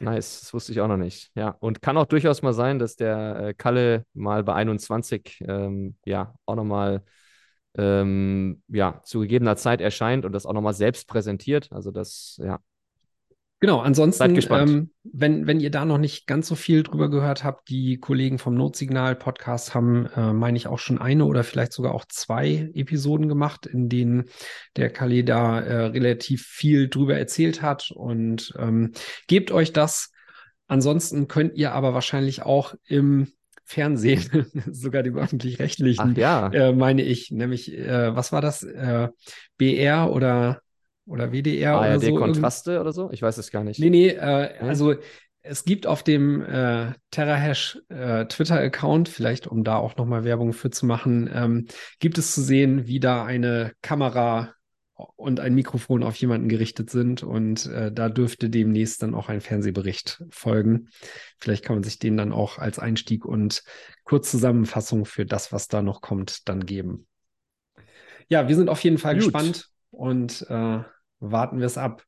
[0.00, 1.30] Nice, das wusste ich auch noch nicht.
[1.34, 5.96] Ja, und kann auch durchaus mal sein, dass der äh, Kalle mal bei 21 ähm,
[6.06, 7.02] ja auch nochmal
[7.76, 11.70] ähm, ja, zu gegebener Zeit erscheint und das auch nochmal selbst präsentiert.
[11.72, 12.60] Also das, ja,
[13.62, 17.68] Genau, ansonsten, ähm, wenn, wenn ihr da noch nicht ganz so viel drüber gehört habt,
[17.68, 22.04] die Kollegen vom Notsignal-Podcast haben, äh, meine ich, auch schon eine oder vielleicht sogar auch
[22.08, 24.24] zwei Episoden gemacht, in denen
[24.74, 27.92] der Kali da äh, relativ viel drüber erzählt hat.
[27.92, 28.94] Und ähm,
[29.28, 30.10] gebt euch das.
[30.66, 33.28] Ansonsten könnt ihr aber wahrscheinlich auch im
[33.62, 34.24] Fernsehen,
[34.72, 36.48] sogar dem öffentlich-rechtlichen, ja.
[36.48, 38.64] äh, meine ich, nämlich, äh, was war das?
[38.64, 39.10] Äh,
[39.56, 40.62] BR oder
[41.06, 42.14] oder WDR ARD oder so.
[42.14, 43.10] Kontraste oder so?
[43.10, 43.80] Ich weiß es gar nicht.
[43.80, 44.94] Nee, nee, äh, also
[45.42, 50.70] es gibt auf dem äh, TerraHash äh, Twitter-Account, vielleicht um da auch nochmal Werbung für
[50.70, 51.66] zu machen, ähm,
[51.98, 54.54] gibt es zu sehen, wie da eine Kamera
[55.16, 59.40] und ein Mikrofon auf jemanden gerichtet sind und äh, da dürfte demnächst dann auch ein
[59.40, 60.88] Fernsehbericht folgen.
[61.38, 63.64] Vielleicht kann man sich den dann auch als Einstieg und
[64.04, 67.08] Kurzzusammenfassung für das, was da noch kommt, dann geben.
[68.28, 69.24] Ja, wir sind auf jeden Fall Gut.
[69.24, 70.80] gespannt und äh,
[71.20, 72.02] warten wir es ab.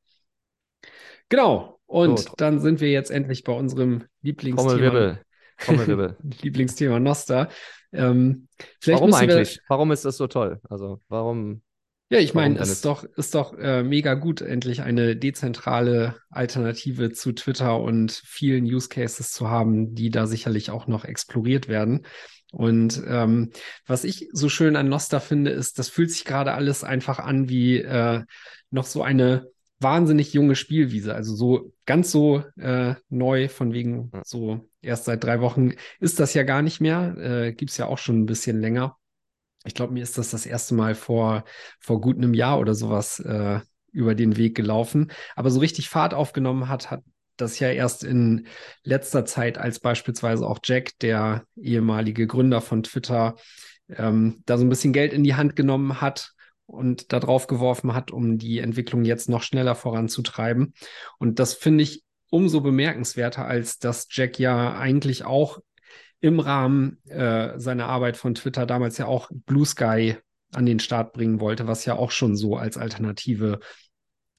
[1.29, 1.79] Genau.
[1.87, 5.19] Und so, dann sind wir jetzt endlich bei unserem Lieblingsthema.
[6.43, 7.49] Lieblingsthema Noster.
[7.93, 8.49] Ähm,
[8.87, 9.57] warum eigentlich?
[9.57, 9.63] Wir...
[9.69, 10.61] Warum ist das so toll?
[10.69, 11.63] Also warum?
[12.11, 17.13] Ja, ich meine, es ist doch, ist doch äh, mega gut, endlich eine dezentrale Alternative
[17.13, 22.07] zu Twitter und vielen Use Cases zu haben, die da sicherlich auch noch exploriert werden.
[22.55, 23.51] Und ähm,
[23.87, 27.49] was ich so schön an Noster finde, ist, das fühlt sich gerade alles einfach an
[27.49, 28.23] wie äh,
[28.71, 29.49] noch so eine
[29.81, 31.15] wahnsinnig junge Spielwiese.
[31.15, 36.33] Also so ganz so äh, neu, von wegen so erst seit drei Wochen ist das
[36.35, 37.17] ja gar nicht mehr.
[37.19, 38.97] Äh, Gibt es ja auch schon ein bisschen länger.
[39.65, 41.45] ich glaube, mir ist das das erste Mal vor,
[41.81, 43.61] vor gut einem Jahr oder sowas äh,
[43.93, 45.11] über den Weg gelaufen.
[45.35, 47.03] Aber so richtig Fahrt aufgenommen hat, hat
[47.37, 48.47] das ja erst in
[48.83, 53.37] letzter Zeit, als beispielsweise auch Jack, der ehemalige Gründer von Twitter,
[53.89, 56.33] ähm, da so ein bisschen Geld in die Hand genommen hat
[56.67, 60.75] und da drauf geworfen hat, um die Entwicklung jetzt noch schneller voranzutreiben.
[61.19, 65.61] Und das finde ich umso bemerkenswerter, als dass Jack ja eigentlich auch
[66.21, 70.17] im Rahmen äh, seiner Arbeit von Twitter damals ja auch Blue Sky
[70.53, 73.61] an den Start bringen wollte, was ja auch schon so als Alternative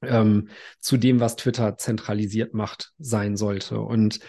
[0.07, 0.49] ähm,
[0.79, 3.79] zu dem, was Twitter zentralisiert macht, sein sollte.
[3.79, 4.19] Und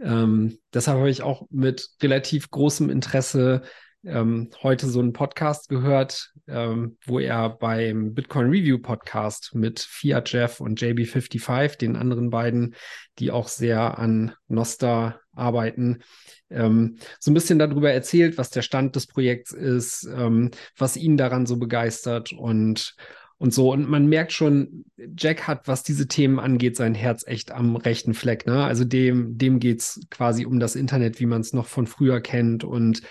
[0.00, 3.62] ähm, deshalb habe ich auch mit relativ großem Interesse
[4.06, 10.32] ähm, heute so einen Podcast gehört, ähm, wo er beim Bitcoin Review Podcast mit Fiat
[10.32, 12.76] Jeff und JB55, den anderen beiden,
[13.18, 16.02] die auch sehr an Nosta arbeiten,
[16.50, 21.16] ähm, so ein bisschen darüber erzählt, was der Stand des Projekts ist, ähm, was ihn
[21.16, 22.94] daran so begeistert und
[23.38, 23.72] und so.
[23.72, 24.84] Und man merkt schon,
[25.16, 28.46] Jack hat, was diese Themen angeht, sein Herz echt am rechten Fleck.
[28.46, 28.64] Ne?
[28.64, 32.64] Also dem, dem geht's quasi um das Internet, wie man es noch von früher kennt.
[32.64, 33.02] Und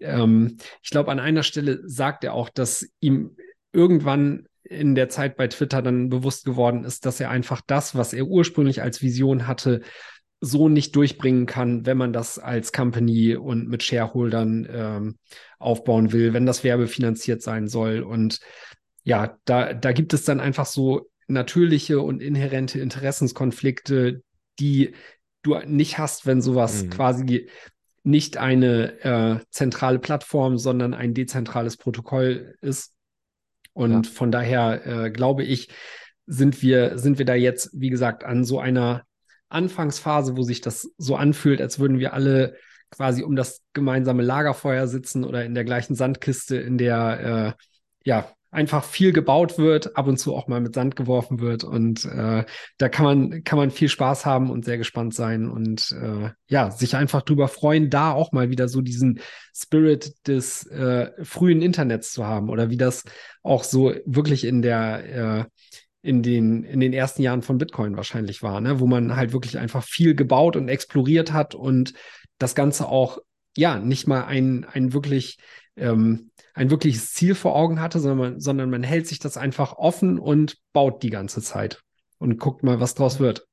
[0.00, 3.36] ähm, ich glaube, an einer Stelle sagt er auch, dass ihm
[3.72, 8.12] irgendwann in der Zeit bei Twitter dann bewusst geworden ist, dass er einfach das, was
[8.12, 9.80] er ursprünglich als Vision hatte,
[10.40, 15.16] so nicht durchbringen kann, wenn man das als Company und mit Shareholdern ähm,
[15.58, 18.00] aufbauen will, wenn das werbefinanziert sein soll.
[18.00, 18.38] Und
[19.08, 24.22] ja, da, da gibt es dann einfach so natürliche und inhärente Interessenskonflikte,
[24.58, 24.92] die
[25.42, 26.90] du nicht hast, wenn sowas mhm.
[26.90, 27.48] quasi
[28.02, 32.92] nicht eine äh, zentrale Plattform, sondern ein dezentrales Protokoll ist.
[33.72, 34.12] Und ja.
[34.12, 35.68] von daher äh, glaube ich,
[36.26, 39.04] sind wir, sind wir da jetzt, wie gesagt, an so einer
[39.48, 42.56] Anfangsphase, wo sich das so anfühlt, als würden wir alle
[42.90, 47.64] quasi um das gemeinsame Lagerfeuer sitzen oder in der gleichen Sandkiste, in der äh,
[48.04, 52.04] ja einfach viel gebaut wird, ab und zu auch mal mit Sand geworfen wird und
[52.06, 52.44] äh,
[52.78, 56.70] da kann man kann man viel Spaß haben und sehr gespannt sein und äh, ja
[56.70, 59.20] sich einfach drüber freuen, da auch mal wieder so diesen
[59.54, 63.04] Spirit des äh, frühen Internets zu haben oder wie das
[63.42, 65.44] auch so wirklich in der äh,
[66.02, 68.80] in den, in den ersten Jahren von Bitcoin wahrscheinlich war, ne?
[68.80, 71.92] wo man halt wirklich einfach viel gebaut und exploriert hat und
[72.38, 73.18] das Ganze auch,
[73.56, 75.38] ja, nicht mal ein, ein wirklich,
[75.76, 79.74] ähm, ein wirkliches Ziel vor Augen hatte, sondern man, sondern man hält sich das einfach
[79.78, 81.82] offen und baut die ganze Zeit
[82.18, 83.46] und guckt mal, was draus wird.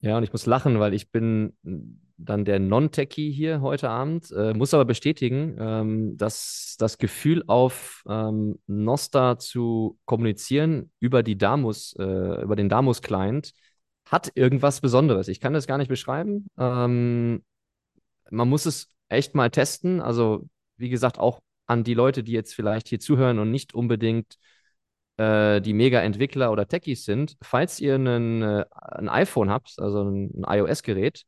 [0.00, 1.52] Ja, und ich muss lachen, weil ich bin
[2.16, 8.02] dann der Non-Techie hier heute Abend, äh, muss aber bestätigen, ähm, dass das Gefühl auf
[8.08, 13.52] ähm, Nosta zu kommunizieren über die Damus, äh, über den Damus-Client
[14.06, 15.28] hat irgendwas Besonderes.
[15.28, 16.46] Ich kann das gar nicht beschreiben.
[16.58, 17.44] Ähm,
[18.30, 20.00] man muss es echt mal testen.
[20.00, 20.48] Also,
[20.78, 21.40] wie gesagt, auch
[21.70, 24.36] an die Leute, die jetzt vielleicht hier zuhören und nicht unbedingt
[25.18, 30.32] äh, die Mega-Entwickler oder Techies sind, falls ihr einen, äh, ein iPhone habt, also ein,
[30.34, 31.24] ein iOS-Gerät,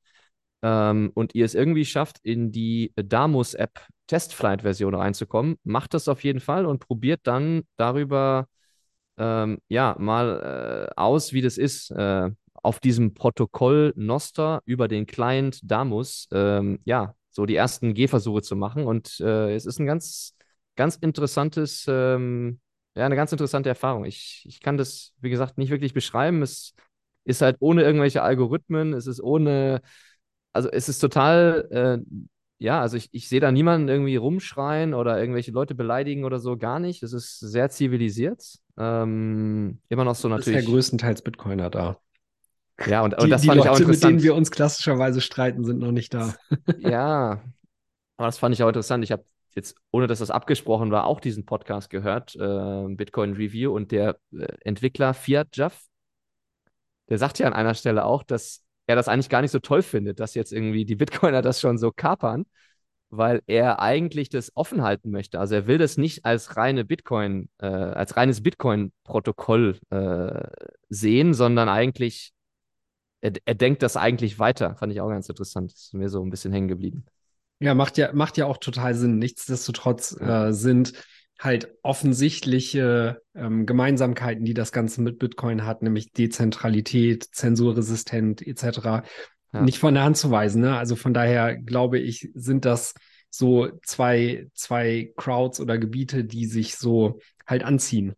[0.62, 6.40] ähm, und ihr es irgendwie schafft, in die Damus-App Testflight-Version reinzukommen, macht das auf jeden
[6.40, 8.46] Fall und probiert dann darüber
[9.18, 15.06] ähm, ja mal äh, aus, wie das ist, äh, auf diesem Protokoll Noster über den
[15.06, 18.84] Client Damus, ähm, ja, so die ersten Gehversuche zu machen.
[18.86, 20.36] Und äh, es ist ein ganz,
[20.76, 22.60] ganz interessantes, ähm,
[22.94, 24.04] ja, eine ganz interessante Erfahrung.
[24.04, 26.42] Ich, ich kann das, wie gesagt, nicht wirklich beschreiben.
[26.42, 26.74] Es
[27.24, 29.82] ist halt ohne irgendwelche Algorithmen, es ist ohne
[30.52, 32.24] also es ist total, äh,
[32.58, 36.56] ja, also ich, ich sehe da niemanden irgendwie rumschreien oder irgendwelche Leute beleidigen oder so,
[36.56, 37.02] gar nicht.
[37.02, 38.58] Es ist sehr zivilisiert.
[38.78, 40.58] Ähm, immer noch so natürlich.
[40.58, 41.98] Ist ja größtenteils Bitcoiner da.
[42.86, 44.14] Ja, und, und die, das fand Leute, ich auch interessant.
[44.14, 46.34] Mit denen wir uns klassischerweise streiten, sind noch nicht da.
[46.78, 47.42] ja,
[48.16, 49.04] aber das fand ich auch interessant.
[49.04, 49.24] Ich habe
[49.54, 54.18] jetzt, ohne dass das abgesprochen war, auch diesen Podcast gehört, äh, Bitcoin Review, und der
[54.32, 55.86] äh, Entwickler Fiat Jaff,
[57.08, 59.82] der sagt ja an einer Stelle auch, dass er das eigentlich gar nicht so toll
[59.82, 62.46] findet, dass jetzt irgendwie die Bitcoiner das schon so kapern,
[63.10, 65.38] weil er eigentlich das offen halten möchte.
[65.38, 70.48] Also er will das nicht als reine Bitcoin, äh, als reines Bitcoin-Protokoll äh,
[70.88, 72.32] sehen, sondern eigentlich,
[73.22, 74.76] er, er denkt das eigentlich weiter.
[74.76, 75.72] Fand ich auch ganz interessant.
[75.72, 77.06] Ist mir so ein bisschen hängen geblieben.
[77.60, 79.18] Ja, macht ja, macht ja auch total Sinn.
[79.18, 80.92] Nichtsdestotrotz äh, sind
[81.38, 89.04] halt offensichtliche ähm, Gemeinsamkeiten, die das Ganze mit Bitcoin hat, nämlich Dezentralität, zensurresistent etc.,
[89.52, 89.62] ja.
[89.62, 90.62] nicht von der Hand zu weisen.
[90.62, 90.76] Ne?
[90.76, 92.94] Also von daher glaube ich, sind das
[93.30, 98.14] so zwei, zwei Crowds oder Gebiete, die sich so halt anziehen.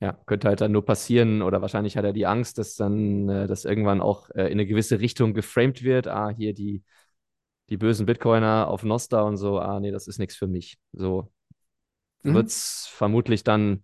[0.00, 3.46] Ja, könnte halt dann nur passieren oder wahrscheinlich hat er die Angst, dass dann äh,
[3.48, 6.06] das irgendwann auch äh, in eine gewisse Richtung geframed wird.
[6.06, 6.82] Ah, hier die
[7.68, 10.78] die bösen Bitcoiner auf Nostar und so, ah nee, das ist nichts für mich.
[10.92, 11.30] So
[12.22, 12.34] mhm.
[12.34, 13.82] wird es vermutlich dann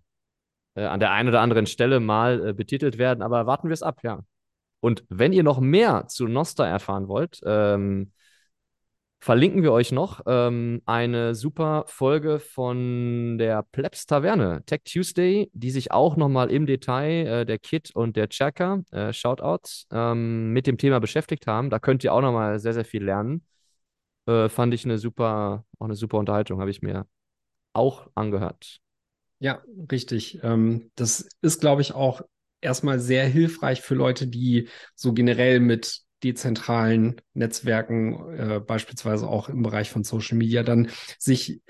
[0.75, 3.83] äh, an der einen oder anderen Stelle mal äh, betitelt werden, aber warten wir es
[3.83, 4.21] ab, ja.
[4.81, 8.12] Und wenn ihr noch mehr zu Nostar erfahren wollt, ähm,
[9.21, 15.71] verlinken wir euch noch ähm, eine super Folge von der Plebs Taverne, Tech Tuesday, die
[15.71, 20.67] sich auch nochmal im Detail, äh, der Kit und der Checker, äh, Shoutouts, ähm, mit
[20.67, 21.71] dem Thema beschäftigt haben.
[21.71, 23.47] Da könnt ihr auch nochmal sehr, sehr viel lernen.
[24.27, 27.07] Äh, fand ich eine super, auch eine super Unterhaltung, habe ich mir
[27.73, 28.81] auch angehört.
[29.39, 30.41] Ja, richtig.
[30.43, 32.23] Ähm, das ist, glaube ich, auch
[32.61, 39.62] erstmal sehr hilfreich für Leute, die so generell mit dezentralen Netzwerken, äh, beispielsweise auch im
[39.62, 41.61] Bereich von Social Media, dann sich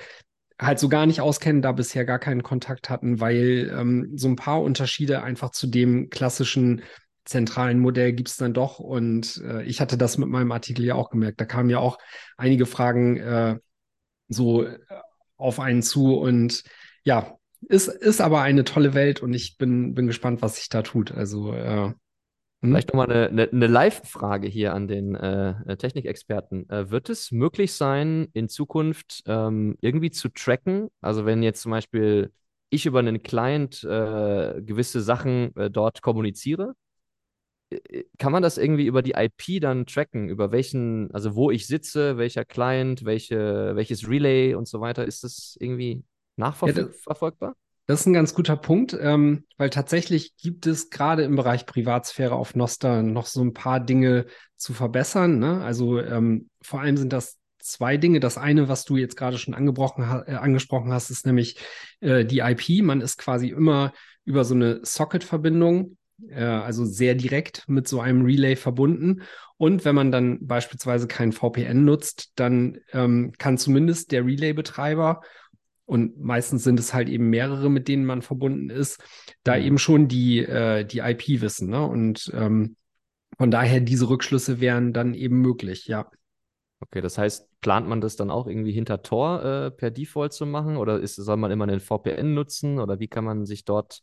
[0.61, 4.37] halt so gar nicht auskennen, da bisher gar keinen Kontakt hatten, weil ähm, so ein
[4.37, 6.83] paar Unterschiede einfach zu dem klassischen
[7.25, 8.79] zentralen Modell gibt es dann doch.
[8.79, 11.41] Und äh, ich hatte das mit meinem Artikel ja auch gemerkt.
[11.41, 11.99] Da kamen ja auch
[12.37, 13.59] einige Fragen äh,
[14.29, 14.79] so äh,
[15.37, 16.15] auf einen zu.
[16.17, 16.63] Und
[17.03, 17.37] ja,
[17.69, 21.13] ist, ist aber eine tolle Welt und ich bin, bin gespannt, was sich da tut.
[21.13, 21.93] Also äh,
[22.65, 22.71] hm?
[22.71, 26.69] Vielleicht nochmal eine, eine, eine Live-Frage hier an den äh, äh, Technikexperten.
[26.71, 30.89] Äh, wird es möglich sein, in Zukunft ähm, irgendwie zu tracken?
[31.01, 32.33] Also wenn jetzt zum Beispiel
[32.71, 36.75] ich über einen Client äh, gewisse Sachen äh, dort kommuniziere,
[37.71, 40.29] äh, kann man das irgendwie über die IP dann tracken?
[40.29, 45.05] Über welchen, also wo ich sitze, welcher Client, welche, welches Relay und so weiter?
[45.05, 46.03] Ist das irgendwie
[46.37, 47.51] nachverfolgbar?
[47.51, 51.67] Ja, das ist ein ganz guter Punkt, ähm, weil tatsächlich gibt es gerade im Bereich
[51.67, 54.27] Privatsphäre auf Noster noch so ein paar Dinge
[54.57, 55.39] zu verbessern.
[55.39, 55.63] Ne?
[55.63, 58.21] Also ähm, vor allem sind das zwei Dinge.
[58.21, 61.59] Das eine, was du jetzt gerade schon angebrochen, äh, angesprochen hast, ist nämlich
[62.01, 62.83] äh, die IP.
[62.83, 63.93] Man ist quasi immer
[64.25, 69.23] über so eine Socket-Verbindung, äh, also sehr direkt mit so einem Relay verbunden.
[69.57, 75.21] Und wenn man dann beispielsweise kein VPN nutzt, dann ähm, kann zumindest der Relay-Betreiber
[75.87, 79.03] und meistens sind es halt eben mehrere, mit denen man verbunden ist,
[79.43, 79.63] da mhm.
[79.65, 81.69] eben schon die, äh, die IP wissen.
[81.69, 81.87] Ne?
[81.87, 82.77] Und ähm,
[83.37, 86.11] von daher diese Rückschlüsse wären dann eben möglich, ja.
[86.81, 90.47] Okay, das heißt, plant man das dann auch irgendwie hinter Tor äh, per Default zu
[90.47, 94.03] machen oder ist, soll man immer einen VPN nutzen oder wie kann man sich dort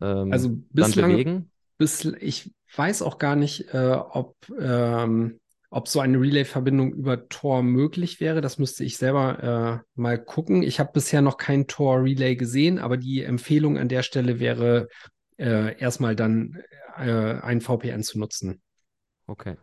[0.00, 1.50] ähm, also bislang, dann bewegen?
[1.76, 5.40] Bis, ich weiß auch gar nicht, äh, ob ähm,
[5.70, 10.62] ob so eine Relay-Verbindung über Tor möglich wäre, das müsste ich selber äh, mal gucken.
[10.62, 14.88] Ich habe bisher noch kein Tor-Relay gesehen, aber die Empfehlung an der Stelle wäre,
[15.36, 16.62] äh, erstmal dann
[16.96, 18.62] äh, ein VPN zu nutzen.
[19.26, 19.56] Okay.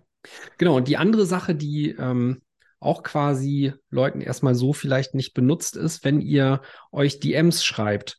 [0.58, 2.42] Genau, und die andere Sache, die ähm,
[2.80, 8.18] auch quasi Leuten erstmal so vielleicht nicht benutzt ist, wenn ihr euch DMs schreibt,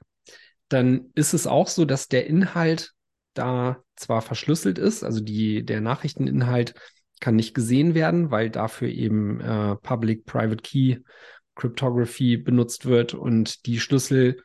[0.68, 2.93] dann ist es auch so, dass der Inhalt
[3.34, 6.74] da zwar verschlüsselt ist, also die, der Nachrichteninhalt
[7.20, 10.98] kann nicht gesehen werden, weil dafür eben äh, Public-Private Key
[11.54, 14.36] Cryptography benutzt wird und die Schlüssel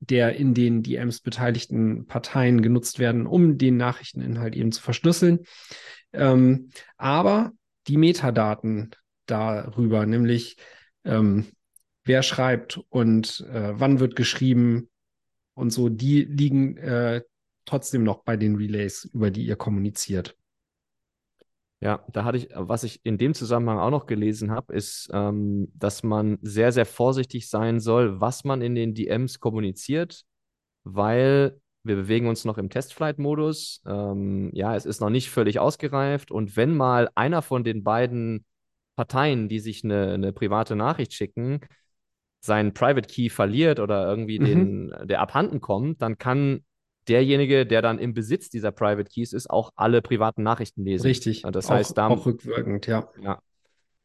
[0.00, 5.40] der in den DMs beteiligten Parteien genutzt werden, um den Nachrichteninhalt eben zu verschlüsseln.
[6.12, 7.52] Ähm, aber
[7.86, 8.90] die Metadaten
[9.26, 10.56] darüber, nämlich
[11.04, 11.46] ähm,
[12.04, 14.88] wer schreibt und äh, wann wird geschrieben
[15.54, 17.22] und so, die liegen äh,
[17.66, 20.36] trotzdem noch bei den Relays, über die ihr kommuniziert.
[21.82, 25.72] Ja, da hatte ich, was ich in dem Zusammenhang auch noch gelesen habe, ist, ähm,
[25.74, 30.24] dass man sehr, sehr vorsichtig sein soll, was man in den DMs kommuniziert,
[30.84, 33.82] weil wir bewegen uns noch im Testflight-Modus.
[33.86, 38.44] Ähm, ja, es ist noch nicht völlig ausgereift und wenn mal einer von den beiden
[38.96, 41.60] Parteien, die sich eine, eine private Nachricht schicken,
[42.40, 44.44] seinen Private Key verliert oder irgendwie mhm.
[44.44, 46.62] den, der abhanden kommt, dann kann
[47.10, 51.06] derjenige, der dann im Besitz dieser Private Keys ist, auch alle privaten Nachrichten lesen.
[51.06, 51.42] Richtig.
[51.42, 53.08] Das auch, heißt, da, auch rückwirkend, ja.
[53.20, 53.40] Ja.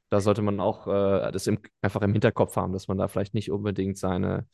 [0.09, 3.33] Da sollte man auch äh, das im, einfach im Hinterkopf haben, dass man da vielleicht
[3.33, 4.47] nicht unbedingt seine,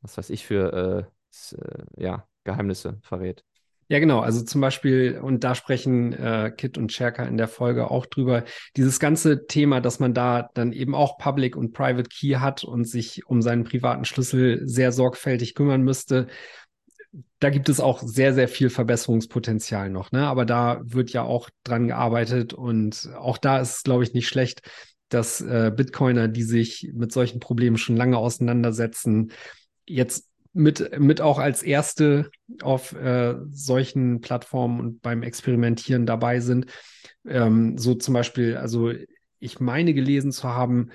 [0.00, 1.08] was weiß ich, für
[1.52, 3.44] äh, äh, ja, Geheimnisse verrät.
[3.88, 4.18] Ja, genau.
[4.18, 8.44] Also zum Beispiel, und da sprechen äh, Kit und Cherka in der Folge auch drüber,
[8.76, 12.84] dieses ganze Thema, dass man da dann eben auch Public und Private Key hat und
[12.84, 16.26] sich um seinen privaten Schlüssel sehr sorgfältig kümmern müsste
[17.38, 20.12] da gibt es auch sehr, sehr viel Verbesserungspotenzial noch.
[20.12, 20.26] Ne?
[20.26, 24.28] Aber da wird ja auch dran gearbeitet und auch da ist es, glaube ich, nicht
[24.28, 24.62] schlecht,
[25.08, 29.32] dass äh, Bitcoiner, die sich mit solchen Problemen schon lange auseinandersetzen,
[29.86, 32.30] jetzt mit, mit auch als Erste
[32.62, 36.66] auf äh, solchen Plattformen und beim Experimentieren dabei sind.
[37.26, 38.90] Ähm, so zum Beispiel, also
[39.38, 40.90] ich meine gelesen zu haben,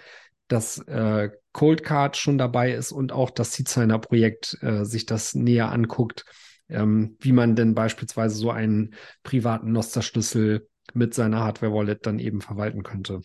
[0.47, 5.35] dass äh, Cold Card schon dabei ist und auch das Seedsigner Projekt äh, sich das
[5.35, 6.25] näher anguckt,
[6.69, 12.83] ähm, wie man denn beispielsweise so einen privaten Noster-Schlüssel mit seiner Hardware-Wallet dann eben verwalten
[12.83, 13.21] könnte.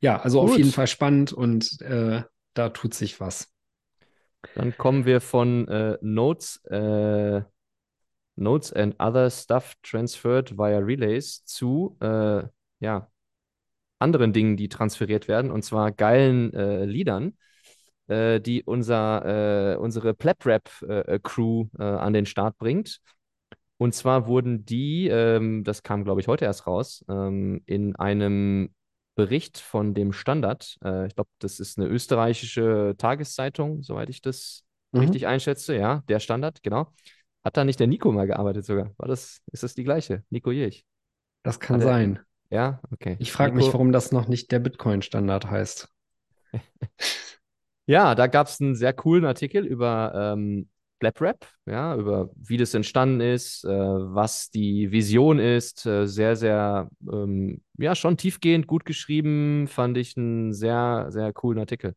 [0.00, 0.50] Ja, also Gut.
[0.50, 2.22] auf jeden Fall spannend und äh,
[2.54, 3.52] da tut sich was.
[4.54, 7.42] Dann kommen wir von äh, Notes, äh,
[8.36, 12.42] Notes and other stuff transferred via Relays zu äh,
[12.80, 13.09] ja,
[14.00, 17.36] anderen Dingen, die transferiert werden, und zwar geilen äh, Liedern,
[18.08, 23.00] äh, die unser, unsere Plap-Rap-Crew an den Start bringt.
[23.80, 28.74] Und zwar wurden die, ähm, das kam, glaube ich, heute erst raus, ähm, in einem
[29.14, 34.64] Bericht von dem Standard, äh, ich glaube, das ist eine österreichische Tageszeitung, soweit ich das
[34.92, 35.00] mhm.
[35.00, 36.92] richtig einschätze, ja, der Standard, genau.
[37.42, 38.92] Hat da nicht der Nico mal gearbeitet sogar?
[38.98, 40.24] War das, ist das die gleiche?
[40.28, 40.84] Nico Jirch?
[41.42, 42.18] Das kann Hat sein.
[42.50, 43.16] Ja, okay.
[43.20, 45.88] Ich frage mich, warum das noch nicht der Bitcoin-Standard heißt.
[47.86, 52.58] ja, da gab es einen sehr coolen Artikel über ähm, Blab Rap, ja, über wie
[52.58, 55.86] das entstanden ist, äh, was die Vision ist.
[55.86, 61.58] Äh, sehr, sehr, ähm, ja, schon tiefgehend, gut geschrieben, fand ich einen sehr, sehr coolen
[61.58, 61.94] Artikel.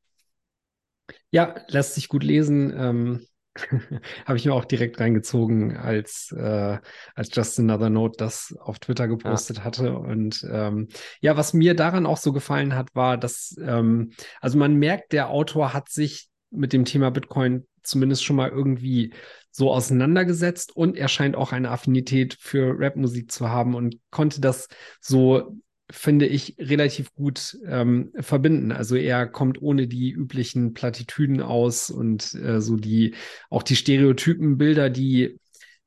[1.32, 2.74] Ja, lässt sich gut lesen.
[2.78, 3.28] Ähm,
[4.26, 6.78] Habe ich mir auch direkt reingezogen, als, äh,
[7.16, 9.64] als Just Another Note das auf Twitter gepostet ja.
[9.64, 9.98] hatte.
[9.98, 10.88] Und ähm,
[11.22, 15.30] ja, was mir daran auch so gefallen hat, war, dass, ähm, also man merkt, der
[15.30, 19.14] Autor hat sich mit dem Thema Bitcoin zumindest schon mal irgendwie
[19.52, 24.68] so auseinandergesetzt und er scheint auch eine Affinität für Rapmusik zu haben und konnte das
[25.00, 25.58] so,
[25.94, 28.72] finde ich, relativ gut ähm, verbinden.
[28.72, 33.16] Also er kommt ohne die üblichen Plattitüden aus und äh, so die,
[33.50, 35.40] auch die Stereotypenbilder, die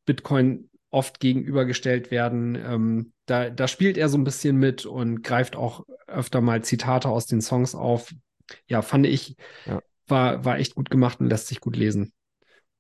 [0.05, 2.55] Bitcoin oft gegenübergestellt werden.
[2.55, 7.09] Ähm, da, da spielt er so ein bisschen mit und greift auch öfter mal Zitate
[7.09, 8.15] aus den Songs auf.
[8.69, 9.37] Ja, fand ich,
[9.67, 12.13] ja war, war echt gut gemacht und lässt sich gut lesen.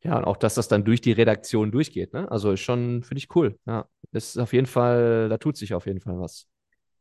[0.02, 2.30] Ja, und auch, dass das dann durch die Redaktion durchgeht, ne?
[2.30, 3.58] Also ist schon, finde ich cool.
[3.66, 6.46] Ja, ist auf jeden Fall, da tut sich auf jeden Fall was.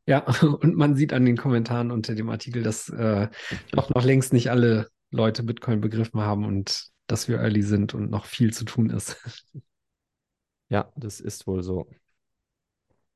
[0.06, 3.28] Ja, und man sieht an den Kommentaren unter dem Artikel, dass äh,
[3.76, 8.10] auch noch längst nicht alle Leute Bitcoin begriffen haben und dass wir early sind und
[8.10, 9.18] noch viel zu tun ist.
[10.68, 11.88] Ja, das ist wohl so.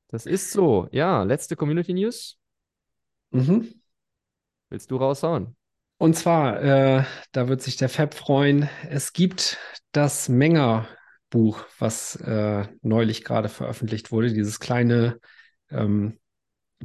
[0.10, 0.88] Das ist so.
[0.92, 2.38] Ja, letzte Community News.
[3.32, 3.74] Mhm.
[4.70, 5.56] Willst du raushauen?
[5.98, 8.70] Und zwar, äh, da wird sich der Fab freuen.
[8.88, 9.58] Es gibt
[9.92, 14.32] das Menger-Buch, was äh, neulich gerade veröffentlicht wurde.
[14.32, 15.20] Dieses kleine,
[15.70, 16.20] ähm,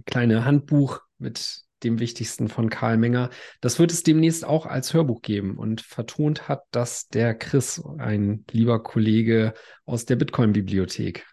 [0.06, 3.30] kleine Handbuch mit dem wichtigsten von Karl Menger.
[3.60, 5.58] Das wird es demnächst auch als Hörbuch geben.
[5.58, 11.26] Und vertont hat das der Chris, ein lieber Kollege aus der Bitcoin-Bibliothek.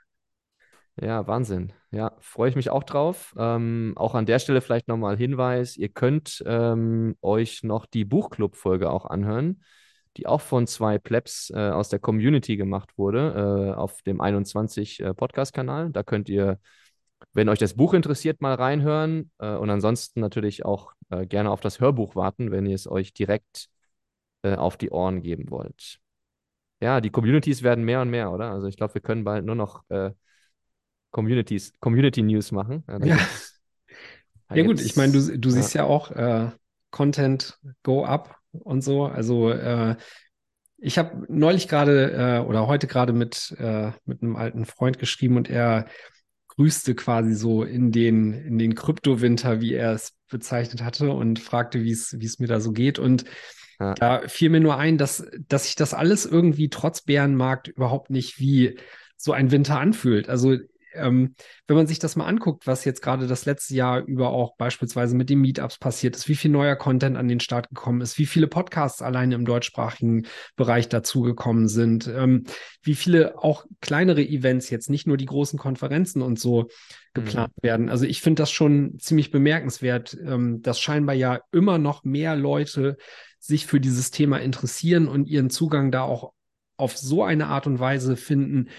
[1.01, 1.74] Ja, Wahnsinn.
[1.89, 3.34] Ja, freue ich mich auch drauf.
[3.38, 8.89] Ähm, auch an der Stelle vielleicht nochmal Hinweis, ihr könnt ähm, euch noch die Buchclub-Folge
[8.89, 9.64] auch anhören,
[10.18, 14.99] die auch von zwei Plebs äh, aus der Community gemacht wurde, äh, auf dem 21
[14.99, 15.14] äh.
[15.16, 16.59] Da könnt ihr,
[17.34, 21.62] wenn euch das Buch interessiert, mal reinhören äh, und ansonsten natürlich auch äh, gerne auf
[21.62, 23.68] das Hörbuch warten, wenn ihr es euch direkt
[24.44, 26.00] äh, auf die Ohren geben wollt.
[26.82, 28.52] Ja, die Communities werden mehr und mehr, oder?
[28.52, 29.84] Also ich glaube, wir können bald nur noch
[31.12, 32.84] Communities, Community News machen.
[32.88, 33.18] Ja, ja.
[34.56, 35.56] ja gut, ich meine, du, du ja.
[35.56, 36.50] siehst ja auch äh,
[36.90, 39.06] Content go up und so.
[39.06, 39.96] Also äh,
[40.78, 45.38] ich habe neulich gerade äh, oder heute gerade mit, äh, mit einem alten Freund geschrieben
[45.38, 45.86] und er
[46.62, 51.84] grüßte quasi so in den, in den Kryptowinter, wie er es bezeichnet hatte und fragte,
[51.84, 52.99] wie es, mir da so geht.
[52.99, 53.26] Und
[53.80, 53.95] ja.
[53.95, 58.39] da fiel mir nur ein, dass, dass sich das alles irgendwie trotz Bärenmarkt überhaupt nicht
[58.39, 58.78] wie
[59.18, 60.30] so ein Winter anfühlt.
[60.30, 60.57] Also
[60.94, 61.36] ähm,
[61.68, 65.16] wenn man sich das mal anguckt, was jetzt gerade das letzte Jahr über auch beispielsweise
[65.16, 68.26] mit den Meetups passiert ist, wie viel neuer Content an den Start gekommen ist, wie
[68.26, 70.26] viele Podcasts alleine im deutschsprachigen
[70.56, 72.46] Bereich dazugekommen sind, ähm,
[72.82, 76.68] wie viele auch kleinere Events jetzt, nicht nur die großen Konferenzen und so
[77.14, 77.64] geplant mhm.
[77.66, 77.89] werden.
[77.89, 82.98] Also ich finde das schon ziemlich bemerkenswert, ähm, dass scheinbar ja immer noch mehr Leute
[83.39, 86.34] sich für dieses Thema interessieren und ihren Zugang da auch
[86.78, 88.70] auf so eine Art und Weise finden,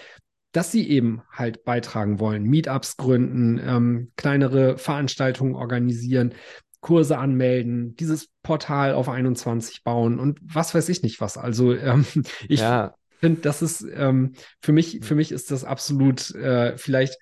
[0.52, 6.34] dass sie eben halt beitragen wollen, Meetups gründen, ähm, kleinere Veranstaltungen organisieren,
[6.80, 11.38] Kurse anmelden, dieses Portal auf 21 bauen und was weiß ich nicht was.
[11.38, 12.04] Also ähm,
[12.48, 12.94] ich ja.
[13.18, 17.16] finde, das ist ähm, für mich, für mich ist das absolut äh, vielleicht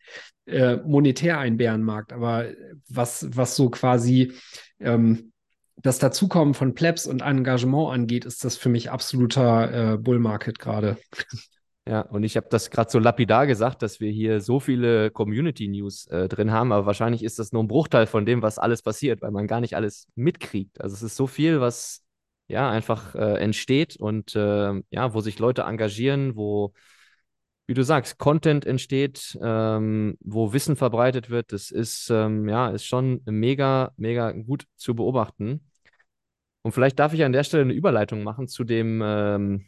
[0.46, 2.46] äh, monetär ein Bärenmarkt, aber
[2.88, 4.32] was, was so quasi
[4.80, 5.32] ähm,
[5.82, 10.96] das Dazukommen von Plebs und Engagement angeht, ist das für mich absoluter äh, Bullmarket gerade.
[11.90, 16.06] Ja, und ich habe das gerade so lapidar gesagt, dass wir hier so viele Community-News
[16.06, 19.22] äh, drin haben, aber wahrscheinlich ist das nur ein Bruchteil von dem, was alles passiert,
[19.22, 20.80] weil man gar nicht alles mitkriegt.
[20.80, 22.04] Also es ist so viel, was
[22.46, 26.72] ja einfach äh, entsteht und äh, ja, wo sich Leute engagieren, wo
[27.66, 31.52] wie du sagst, Content entsteht, ähm, wo Wissen verbreitet wird.
[31.52, 35.68] Das ist, ähm, ja, ist schon mega, mega gut zu beobachten.
[36.62, 39.66] Und vielleicht darf ich an der Stelle eine Überleitung machen zu dem, ähm,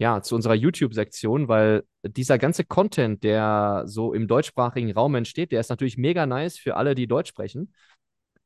[0.00, 5.60] ja, zu unserer YouTube-Sektion, weil dieser ganze Content, der so im deutschsprachigen Raum entsteht, der
[5.60, 7.74] ist natürlich mega nice für alle, die Deutsch sprechen.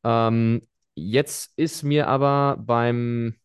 [0.02, 3.36] Ähm, jetzt ist mir aber beim,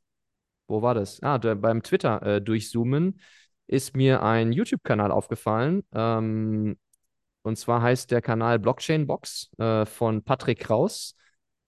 [0.68, 1.22] wo war das?
[1.22, 3.22] Ah, beim Twitter äh, durchzoomen
[3.68, 5.84] ist mir ein YouTube-Kanal aufgefallen.
[5.94, 6.80] Ähm,
[7.44, 11.16] und zwar heißt der Kanal Blockchain Box äh, von Patrick Kraus.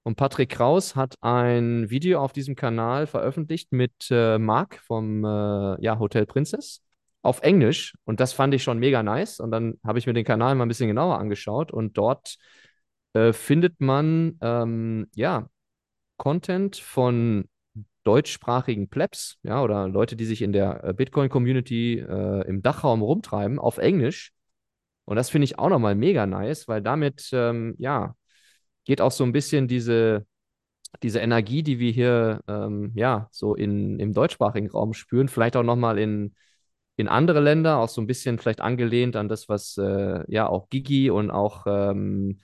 [0.04, 5.82] Und Patrick Kraus hat ein Video auf diesem Kanal veröffentlicht mit äh, Marc vom äh,
[5.84, 6.82] ja, Hotel Princess
[7.22, 7.94] auf Englisch.
[8.06, 9.40] Und das fand ich schon mega nice.
[9.40, 11.72] Und dann habe ich mir den Kanal mal ein bisschen genauer angeschaut.
[11.72, 12.38] Und dort
[13.14, 15.48] äh, findet man ähm, ja
[16.18, 17.46] Content von
[18.04, 23.60] deutschsprachigen Plebs, ja, oder Leute, die sich in der äh, Bitcoin-Community äh, im Dachraum rumtreiben,
[23.60, 24.32] auf Englisch.
[25.06, 28.16] Und das finde ich auch nochmal mega nice, weil damit, ähm, ja,
[28.92, 30.26] geht auch so ein bisschen diese,
[31.02, 35.64] diese Energie, die wir hier, ähm, ja, so in, im deutschsprachigen Raum spüren, vielleicht auch
[35.64, 36.36] nochmal in,
[36.98, 40.68] in andere Länder, auch so ein bisschen vielleicht angelehnt an das, was, äh, ja, auch
[40.68, 42.40] Gigi und auch, ähm,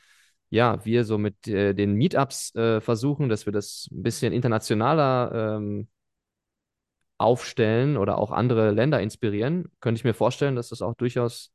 [0.50, 5.58] ja, wir so mit äh, den Meetups äh, versuchen, dass wir das ein bisschen internationaler
[5.58, 5.90] ähm,
[7.18, 11.52] aufstellen oder auch andere Länder inspirieren, könnte ich mir vorstellen, dass das auch durchaus,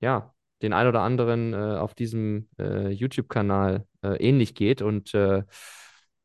[0.00, 0.32] ja,
[0.62, 4.82] den ein oder anderen äh, auf diesem äh, YouTube-Kanal äh, ähnlich geht.
[4.82, 5.42] Und äh,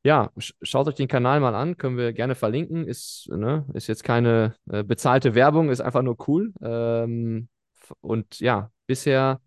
[0.04, 2.88] ja, sch schaut euch den Kanal mal an, können wir gerne verlinken.
[2.88, 6.54] Ist, ne, ist jetzt keine bezahlte Werbung, ist einfach nur cool.
[6.62, 7.48] Ähm,
[8.02, 9.42] und ja, bisher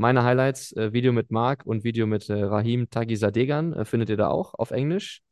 [0.00, 4.16] meine Highlights, äh, Video mit Marc und Video mit äh, Rahim Tagisadegan äh, findet ihr
[4.16, 5.22] da auch auf Englisch.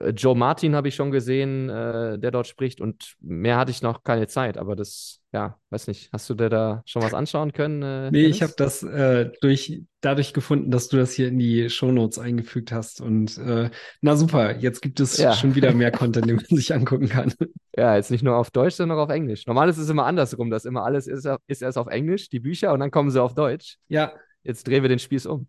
[0.00, 3.82] Äh, Joe Martin habe ich schon gesehen, äh, der dort spricht und mehr hatte ich
[3.82, 7.52] noch keine Zeit, aber das, ja, weiß nicht, hast du dir da schon was anschauen
[7.52, 7.82] können?
[7.82, 8.36] Äh, nee, Dennis?
[8.36, 12.72] ich habe das äh, durch, dadurch gefunden, dass du das hier in die Shownotes eingefügt
[12.72, 13.70] hast und äh,
[14.00, 15.32] na super, jetzt gibt es ja.
[15.34, 17.32] schon wieder mehr Content, den man sich angucken kann.
[17.76, 19.46] Ja, jetzt nicht nur auf Deutsch, sondern auch auf Englisch.
[19.46, 22.72] Normal ist es immer andersrum, dass immer alles ist, ist erst auf Englisch, die Bücher,
[22.72, 23.76] und dann kommen sie auf Deutsch.
[23.88, 24.12] Ja.
[24.42, 25.46] Jetzt drehen wir den Spieß um.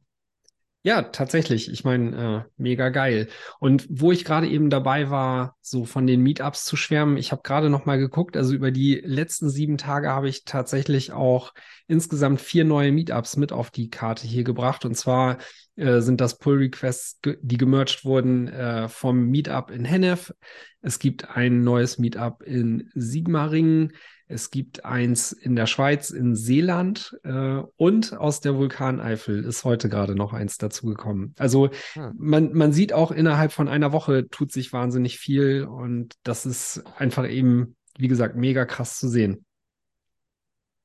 [0.82, 1.69] Ja, tatsächlich.
[1.69, 3.27] Ich meine, äh, mega geil.
[3.59, 7.41] Und wo ich gerade eben dabei war, so von den Meetups zu schwärmen, ich habe
[7.43, 11.53] gerade noch mal geguckt, also über die letzten sieben Tage habe ich tatsächlich auch
[11.88, 14.86] insgesamt vier neue Meetups mit auf die Karte hier gebracht.
[14.86, 15.39] Und zwar
[15.75, 20.34] äh, sind das Pull-Requests, die gemerged wurden äh, vom Meetup in Hennef.
[20.82, 23.91] Es gibt ein neues Meetup in Sigmaringen.
[24.32, 29.89] Es gibt eins in der Schweiz, in Seeland äh, und aus der Vulkaneifel ist heute
[29.89, 31.34] gerade noch eins dazugekommen.
[31.39, 32.13] Also hm.
[32.15, 36.84] man, man sieht auch innerhalb von einer Woche tut sich wahnsinnig viel und das ist
[36.95, 39.45] einfach eben, wie gesagt, mega krass zu sehen.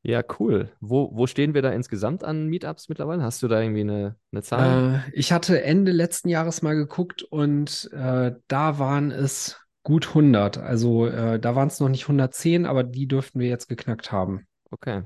[0.06, 0.70] Ja, cool.
[0.80, 3.22] Wo, wo stehen wir da insgesamt an Meetups mittlerweile?
[3.22, 5.02] Hast du da irgendwie eine, eine Zahl?
[5.06, 10.58] Äh, ich hatte Ende letzten Jahres mal geguckt und äh, da waren es gut 100.
[10.58, 14.46] Also äh, da waren es noch nicht 110, aber die dürften wir jetzt geknackt haben.
[14.70, 15.04] Okay.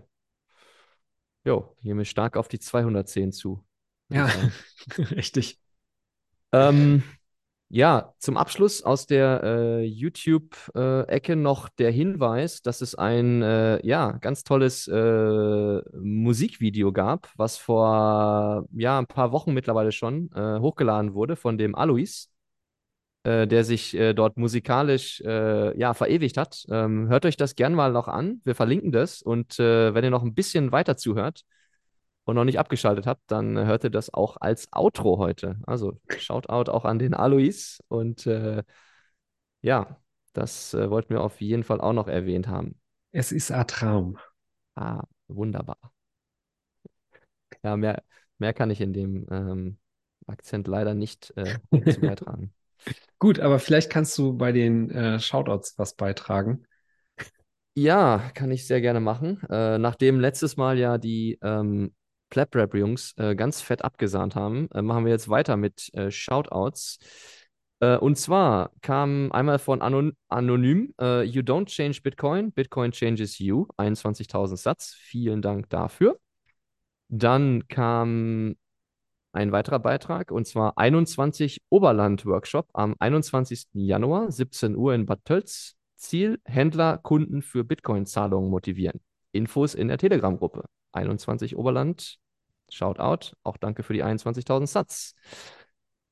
[1.44, 3.62] Jo, gehen wir stark auf die 210 zu.
[4.08, 4.30] Ja,
[5.10, 5.58] richtig.
[6.52, 7.02] Ähm,
[7.68, 13.86] ja, zum Abschluss aus der äh, YouTube-Ecke äh, noch der Hinweis, dass es ein äh,
[13.86, 20.60] ja, ganz tolles äh, Musikvideo gab, was vor ja, ein paar Wochen mittlerweile schon äh,
[20.60, 22.30] hochgeladen wurde von dem Alois
[23.24, 26.64] der sich äh, dort musikalisch äh, ja, verewigt hat.
[26.70, 28.40] Ähm, hört euch das gern mal noch an.
[28.44, 29.22] Wir verlinken das.
[29.22, 31.42] Und äh, wenn ihr noch ein bisschen weiter zuhört
[32.24, 35.58] und noch nicht abgeschaltet habt, dann hört ihr das auch als Outro heute.
[35.66, 37.80] Also Shoutout auch an den Alois.
[37.88, 38.62] Und äh,
[39.62, 40.00] ja,
[40.32, 42.78] das äh, wollten wir auf jeden Fall auch noch erwähnt haben.
[43.10, 44.18] Es ist ein Traum.
[44.74, 45.78] Ah, wunderbar.
[47.62, 48.02] Ja, mehr,
[48.38, 49.78] mehr kann ich in dem ähm,
[50.26, 52.52] Akzent leider nicht äh, beitragen.
[53.18, 56.64] Gut, aber vielleicht kannst du bei den äh, Shoutouts was beitragen.
[57.74, 59.40] Ja, kann ich sehr gerne machen.
[59.48, 61.92] Äh, nachdem letztes Mal ja die ähm,
[62.30, 66.98] Plap-Rap-Jungs äh, ganz fett abgesahnt haben, äh, machen wir jetzt weiter mit äh, Shoutouts.
[67.80, 73.66] Äh, und zwar kam einmal von Anon Anonym, You don't change Bitcoin, Bitcoin changes you,
[73.76, 74.94] 21.000 Satz.
[74.94, 76.18] Vielen Dank dafür.
[77.08, 78.56] Dann kam
[79.32, 83.68] ein weiterer Beitrag und zwar 21 Oberland-Workshop am 21.
[83.72, 85.76] Januar, 17 Uhr in Bad Tölz.
[85.96, 89.00] Ziel: Händler, Kunden für Bitcoin-Zahlungen motivieren.
[89.32, 90.64] Infos in der Telegram-Gruppe.
[90.92, 92.18] 21 Oberland.
[92.70, 93.34] Shoutout.
[93.42, 95.14] Auch danke für die 21.000 Satz.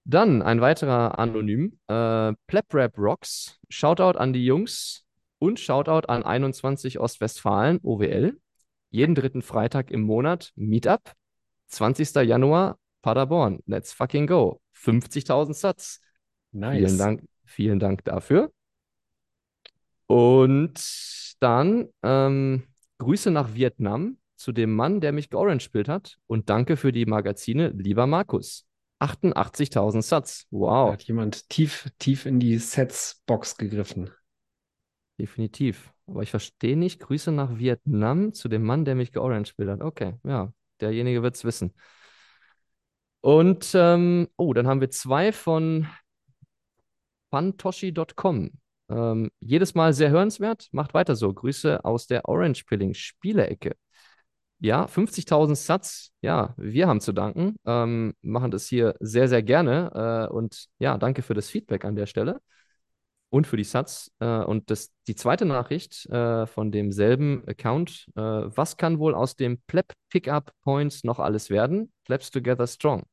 [0.04, 1.78] Dann ein weiterer Anonym.
[1.88, 3.58] Äh, Pleprap Rocks.
[3.68, 5.04] Shoutout an die Jungs
[5.38, 8.38] und Shoutout an 21 Ostwestfalen, OWL.
[8.90, 11.12] jeden dritten Freitag im Monat Meetup.
[11.68, 12.14] 20.
[12.26, 13.60] Januar Paderborn.
[13.66, 14.60] Let's fucking go.
[14.74, 16.00] 50.000 Satz.
[16.50, 16.78] Nice.
[16.78, 18.50] Vielen Dank, vielen Dank dafür.
[20.08, 20.74] Und
[21.38, 22.64] dann ähm,
[22.98, 26.16] Grüße nach Vietnam zu dem Mann, der mich georange-spielt hat.
[26.26, 28.66] Und danke für die Magazine, lieber Markus.
[28.98, 30.46] 88.000 Satz.
[30.50, 30.88] Wow.
[30.88, 34.10] Da hat jemand tief, tief in die Sets-Box gegriffen.
[35.16, 35.92] Definitiv.
[36.08, 36.98] Aber ich verstehe nicht.
[36.98, 39.80] Grüße nach Vietnam zu dem Mann, der mich georange-spielt hat.
[39.80, 41.72] Okay, ja, derjenige wird es wissen.
[43.26, 45.88] Und, ähm, oh, dann haben wir zwei von
[47.30, 48.52] fantoshi.com.
[48.88, 50.68] Ähm, jedes Mal sehr hörenswert.
[50.70, 51.34] Macht weiter so.
[51.34, 53.74] Grüße aus der Orange Pilling Spielecke.
[54.60, 56.12] Ja, 50.000 Satz.
[56.20, 57.56] Ja, wir haben zu danken.
[57.64, 60.28] Ähm, machen das hier sehr, sehr gerne.
[60.30, 62.40] Äh, und ja, danke für das Feedback an der Stelle
[63.30, 64.12] und für die Satz.
[64.20, 68.06] Äh, und das, die zweite Nachricht äh, von demselben Account.
[68.14, 71.92] Äh, was kann wohl aus dem Pleb Pickup Points noch alles werden?
[72.04, 73.04] Plebs Together Strong.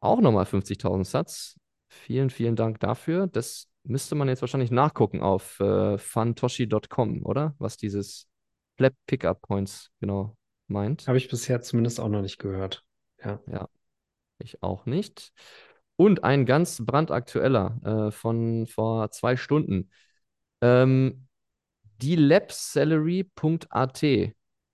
[0.00, 1.56] Auch nochmal 50.000 Satz.
[1.88, 3.26] Vielen, vielen Dank dafür.
[3.26, 7.54] Das müsste man jetzt wahrscheinlich nachgucken auf äh, fantoshi.com, oder?
[7.58, 8.28] Was dieses
[8.76, 10.36] Pleb Pickup Points genau
[10.68, 11.06] meint.
[11.06, 12.84] Habe ich bisher zumindest auch noch nicht gehört.
[13.22, 13.40] Ja.
[13.46, 13.68] Ja,
[14.38, 15.32] ich auch nicht.
[15.96, 19.90] Und ein ganz brandaktueller äh, von vor zwei Stunden.
[20.62, 21.26] Ähm,
[22.00, 24.02] die labsalary.at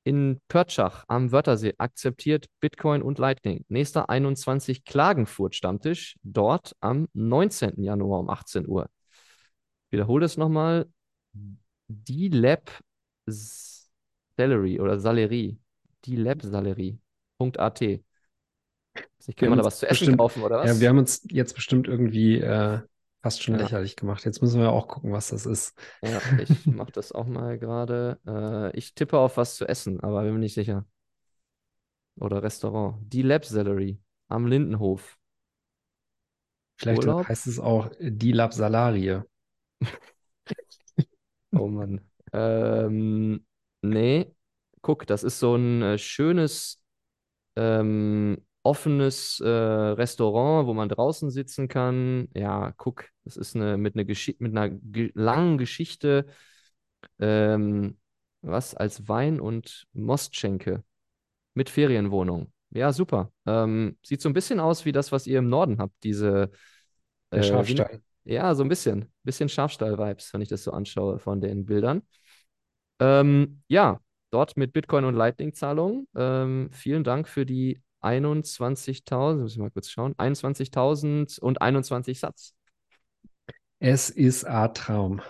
[0.07, 3.65] in Pörtschach am Wörthersee akzeptiert Bitcoin und Lightning.
[3.67, 7.83] Nächster 21 Klagenfurt Stammtisch, dort am 19.
[7.83, 8.89] Januar um 18 Uhr.
[9.91, 10.87] Wiederhole es nochmal.
[11.89, 12.71] Die Lab
[13.27, 15.59] Salary oder Salerie.
[16.05, 17.81] Die Lab Salerie.at.
[17.83, 18.01] Ich
[19.35, 20.69] kann man da was zu essen bestimmt, kaufen, oder was?
[20.69, 22.79] Ja, wir haben uns jetzt bestimmt irgendwie äh,
[23.27, 23.63] fast schon ja.
[23.63, 24.25] lächerlich gemacht.
[24.25, 25.77] Jetzt müssen wir auch gucken, was das ist.
[26.01, 28.21] Ja, ich mache das auch mal gerade.
[28.25, 30.87] Äh, ich tippe auf was zu essen, aber bin mir nicht sicher.
[32.21, 32.99] Oder Restaurant.
[33.01, 35.19] Die Lab Salary am Lindenhof.
[36.77, 37.29] Vielleicht Urlaub?
[37.29, 39.23] heißt es auch die Lab Salarie.
[41.53, 42.01] oh Mann.
[42.33, 43.45] Ähm,
[43.83, 44.33] nee,
[44.83, 46.81] guck, das ist so ein äh, schönes
[47.57, 52.29] ähm, offenes äh, Restaurant, wo man draußen sitzen kann.
[52.35, 56.27] Ja, guck, das ist eine mit, eine Gesch mit einer ge langen Geschichte.
[57.21, 57.99] Ähm,
[58.43, 60.83] was als Wein und Mostschenke
[61.55, 62.53] mit Ferienwohnung.
[62.71, 63.33] Ja, super.
[63.47, 66.51] Ähm, sieht so ein bisschen aus wie das, was ihr im Norden habt, diese
[67.31, 68.03] äh, Schafstall.
[68.25, 69.13] Ja, so ein bisschen.
[69.23, 72.03] Bisschen Schafstall-Vibes, wenn ich das so anschaue von den Bildern.
[72.99, 74.01] Ähm, ja,
[74.31, 76.09] dort mit Bitcoin und Lightning-Zahlungen.
[76.17, 82.55] Ähm, vielen Dank für die 21.000, muss ich mal kurz schauen, 21.000 und 21 Satz.
[83.79, 85.21] Es ist ein Traum.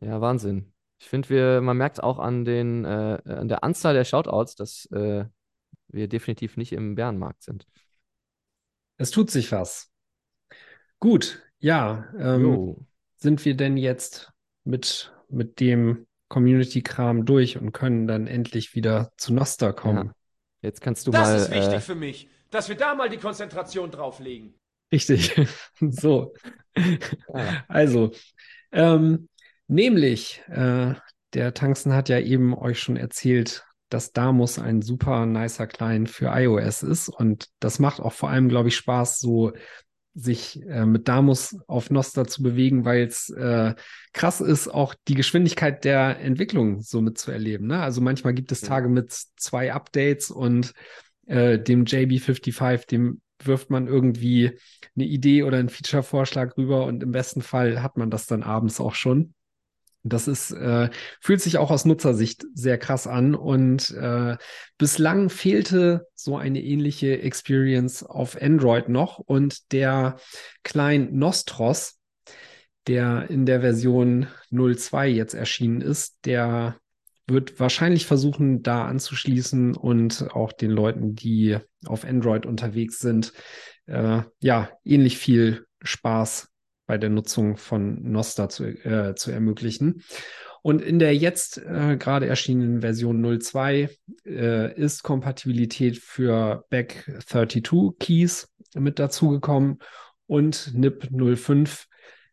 [0.00, 0.72] Ja, Wahnsinn.
[0.98, 5.24] Ich finde, man merkt auch an, den, äh, an der Anzahl der Shoutouts, dass äh,
[5.88, 7.66] wir definitiv nicht im Bärenmarkt sind.
[8.98, 9.90] Es tut sich was.
[11.00, 12.06] Gut, ja.
[12.18, 12.86] Ähm,
[13.16, 14.32] sind wir denn jetzt
[14.64, 20.06] mit, mit dem Community-Kram durch und können dann endlich wieder zu Noster kommen?
[20.06, 20.14] Ja.
[20.62, 21.34] Jetzt kannst du das mal.
[21.34, 24.54] Das ist wichtig äh, für mich, dass wir da mal die Konzentration drauflegen.
[24.92, 25.34] Richtig.
[25.80, 26.34] so.
[26.76, 27.64] Ja.
[27.68, 28.12] Also,
[28.72, 29.28] ähm,
[29.66, 30.94] nämlich, äh,
[31.34, 36.26] der Tangsten hat ja eben euch schon erzählt, dass Damus ein super nicer Client für
[36.26, 37.08] iOS ist.
[37.08, 39.52] Und das macht auch vor allem, glaube ich, Spaß, so
[40.14, 43.74] sich äh, mit Damus auf Nostra zu bewegen, weil es äh,
[44.12, 47.66] krass ist, auch die Geschwindigkeit der Entwicklung so mitzuerleben.
[47.66, 47.80] Ne?
[47.80, 50.72] Also manchmal gibt es Tage mit zwei Updates und
[51.26, 54.58] äh, dem JB55, dem wirft man irgendwie
[54.96, 58.80] eine Idee oder einen Feature-Vorschlag rüber und im besten Fall hat man das dann abends
[58.80, 59.34] auch schon.
[60.04, 60.90] Das ist, äh,
[61.20, 64.36] fühlt sich auch aus Nutzersicht sehr krass an und äh,
[64.76, 70.16] bislang fehlte so eine ähnliche Experience auf Android noch und der
[70.64, 72.00] Client Nostros,
[72.88, 76.76] der in der Version 02 jetzt erschienen ist, der
[77.28, 83.32] wird wahrscheinlich versuchen, da anzuschließen und auch den Leuten, die auf Android unterwegs sind,
[83.86, 86.51] äh, ja, ähnlich viel Spaß
[86.92, 90.02] bei der Nutzung von Nostra zu, äh, zu ermöglichen.
[90.60, 93.88] Und in der jetzt äh, gerade erschienenen Version 02
[94.26, 99.78] äh, ist Kompatibilität für Back32 Keys mit dazugekommen
[100.26, 101.88] und NIP 05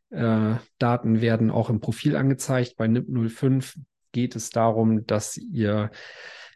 [0.09, 2.75] äh, Daten werden auch im Profil angezeigt.
[2.75, 3.77] Bei NIP 05
[4.11, 5.89] geht es darum, dass ihr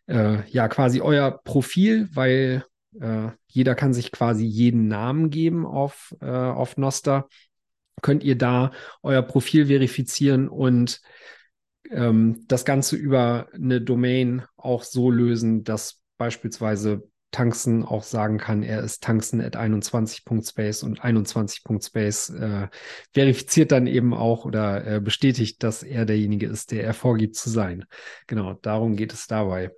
[0.07, 2.65] äh, ja quasi euer Profil, weil
[2.99, 7.29] äh, jeder kann sich quasi jeden Namen geben auf, äh, auf Noster,
[8.01, 8.71] könnt ihr da
[9.01, 11.01] euer Profil verifizieren und
[11.89, 18.63] ähm, das Ganze über eine Domain auch so lösen, dass beispielsweise Tangsten auch sagen kann,
[18.63, 22.67] er ist Tangsten at 21.space und 21.space äh,
[23.11, 27.49] verifiziert dann eben auch oder äh, bestätigt, dass er derjenige ist, der er vorgibt zu
[27.49, 27.85] sein.
[28.27, 29.71] Genau, darum geht es dabei.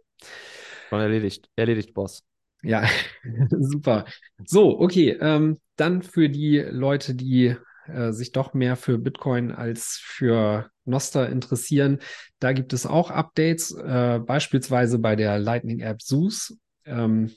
[0.89, 2.24] Schon erledigt, erledigt, Boss.
[2.61, 2.84] Ja,
[3.49, 4.05] super.
[4.45, 7.55] So, okay, ähm, dann für die Leute, die
[7.88, 11.99] äh, sich doch mehr für Bitcoin als für Noster interessieren.
[12.39, 16.57] Da gibt es auch Updates, äh, beispielsweise bei der Lightning App Zeus.
[16.86, 17.31] Ähm,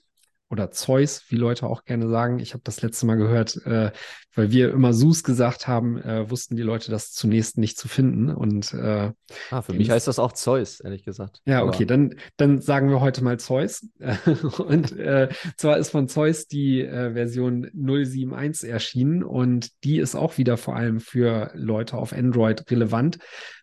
[0.51, 2.39] oder Zeus, wie Leute auch gerne sagen.
[2.39, 3.93] Ich habe das letzte Mal gehört, äh,
[4.35, 8.31] weil wir immer Sus gesagt haben, äh, wussten die Leute das zunächst nicht zu finden.
[8.31, 9.13] Und äh,
[9.51, 11.41] ah, für mich heißt das auch Zeus, ehrlich gesagt.
[11.45, 13.87] Ja, okay, dann, dann sagen wir heute mal Zeus.
[14.59, 20.39] und äh, zwar ist von Zeus die äh, Version 071 erschienen und die ist auch
[20.39, 23.19] wieder vor allem für Leute auf Android relevant,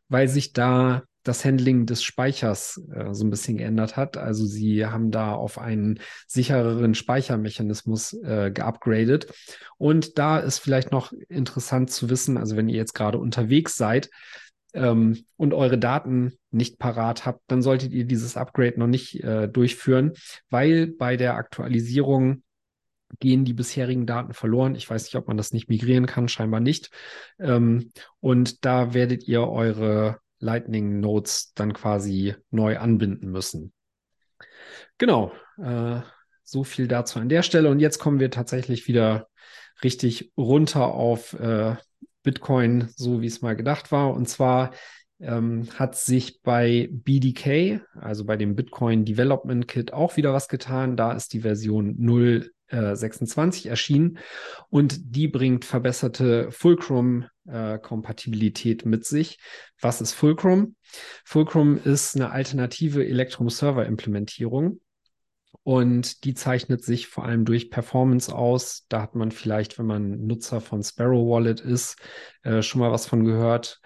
[0.08, 4.16] weil sich da das Handling des Speichers äh, so ein bisschen geändert hat.
[4.16, 9.34] Also sie haben da auf einen sichereren Speichermechanismus äh, geupgradet.
[9.78, 14.10] Und da ist vielleicht noch interessant zu wissen, also wenn ihr jetzt gerade unterwegs seid
[14.74, 19.50] ähm, und eure Daten nicht parat habt, dann solltet ihr dieses Upgrade noch nicht äh,
[19.50, 20.14] durchführen,
[20.50, 22.44] weil bei der Aktualisierung
[23.20, 24.76] gehen die bisherigen Daten verloren.
[24.76, 26.92] Ich weiß nicht, ob man das nicht migrieren kann, scheinbar nicht.
[27.40, 33.74] Ähm, und da werdet ihr eure Lightning Nodes dann quasi neu anbinden müssen.
[34.98, 36.00] Genau, äh,
[36.44, 37.70] so viel dazu an der Stelle.
[37.70, 39.28] Und jetzt kommen wir tatsächlich wieder
[39.84, 41.76] richtig runter auf äh,
[42.24, 44.14] Bitcoin, so wie es mal gedacht war.
[44.14, 44.72] Und zwar
[45.20, 50.96] ähm, hat sich bei BDK, also bei dem Bitcoin Development Kit, auch wieder was getan.
[50.96, 54.18] Da ist die Version 0 26 äh, erschienen
[54.70, 57.80] und die bringt verbesserte Fulcrum-Kompatibilität äh,
[58.86, 59.40] mit sich.
[59.80, 60.76] Was ist Fulcrum?
[61.24, 64.80] Fulcrum ist eine alternative Electrum-Server-Implementierung
[65.64, 68.86] und die zeichnet sich vor allem durch Performance aus.
[68.90, 71.98] Da hat man vielleicht, wenn man Nutzer von Sparrow Wallet ist,
[72.44, 73.82] äh, schon mal was von gehört,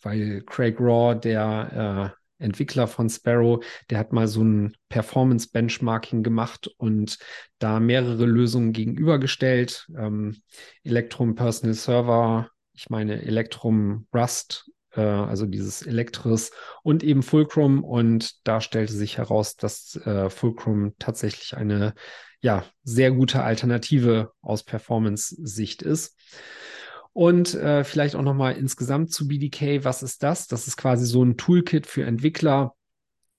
[0.00, 6.70] weil Craig Raw, der äh, Entwickler von Sparrow, der hat mal so ein Performance-Benchmarking gemacht
[6.78, 7.18] und
[7.58, 9.88] da mehrere Lösungen gegenübergestellt.
[9.96, 10.40] Ähm,
[10.84, 12.48] Electrum Personal Server,
[12.78, 16.52] ich meine Electrum Rust, äh, also dieses Elektris
[16.84, 17.82] und eben Fulcrum.
[17.82, 21.94] Und da stellte sich heraus, dass äh, Fulcrum tatsächlich eine
[22.40, 26.16] ja, sehr gute Alternative aus Performance-Sicht ist.
[27.12, 29.84] Und äh, vielleicht auch nochmal insgesamt zu BDK.
[29.84, 30.46] Was ist das?
[30.46, 32.76] Das ist quasi so ein Toolkit für Entwickler,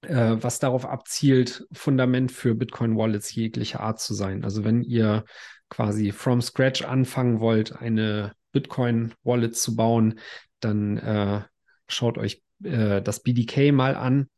[0.01, 4.43] äh, was darauf abzielt, Fundament für Bitcoin-Wallets jeglicher Art zu sein.
[4.43, 5.23] Also wenn ihr
[5.69, 10.19] quasi from scratch anfangen wollt, eine Bitcoin-Wallet zu bauen,
[10.59, 11.41] dann äh,
[11.87, 14.29] schaut euch äh, das BDK mal an.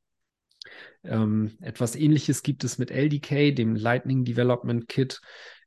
[1.03, 5.19] Ähm, etwas ähnliches gibt es mit LDK, dem Lightning Development Kit,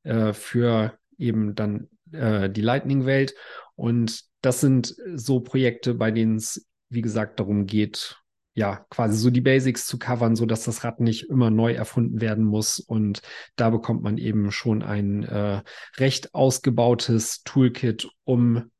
[0.04, 3.34] äh, für eben dann äh, die Lightning-Welt.
[3.74, 8.16] Und das sind so Projekte, bei denen es, wie gesagt, darum geht,
[8.54, 12.20] ja, quasi so die Basics zu covern, so dass das Rad nicht immer neu erfunden
[12.20, 12.78] werden muss.
[12.78, 13.20] Und
[13.56, 15.62] da bekommt man eben schon ein äh,
[15.98, 18.70] recht ausgebautes Toolkit, um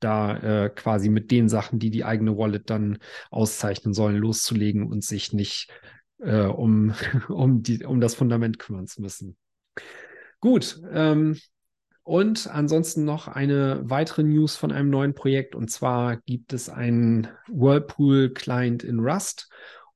[0.00, 2.98] da äh, quasi mit den Sachen, die die eigene Wallet dann
[3.30, 5.70] auszeichnen sollen, loszulegen und sich nicht
[6.18, 6.94] äh, um,
[7.28, 9.36] um, die, um das Fundament kümmern zu müssen.
[10.40, 11.38] Gut, ähm,
[12.04, 15.54] und ansonsten noch eine weitere News von einem neuen Projekt.
[15.54, 19.48] Und zwar gibt es einen Whirlpool-Client in Rust.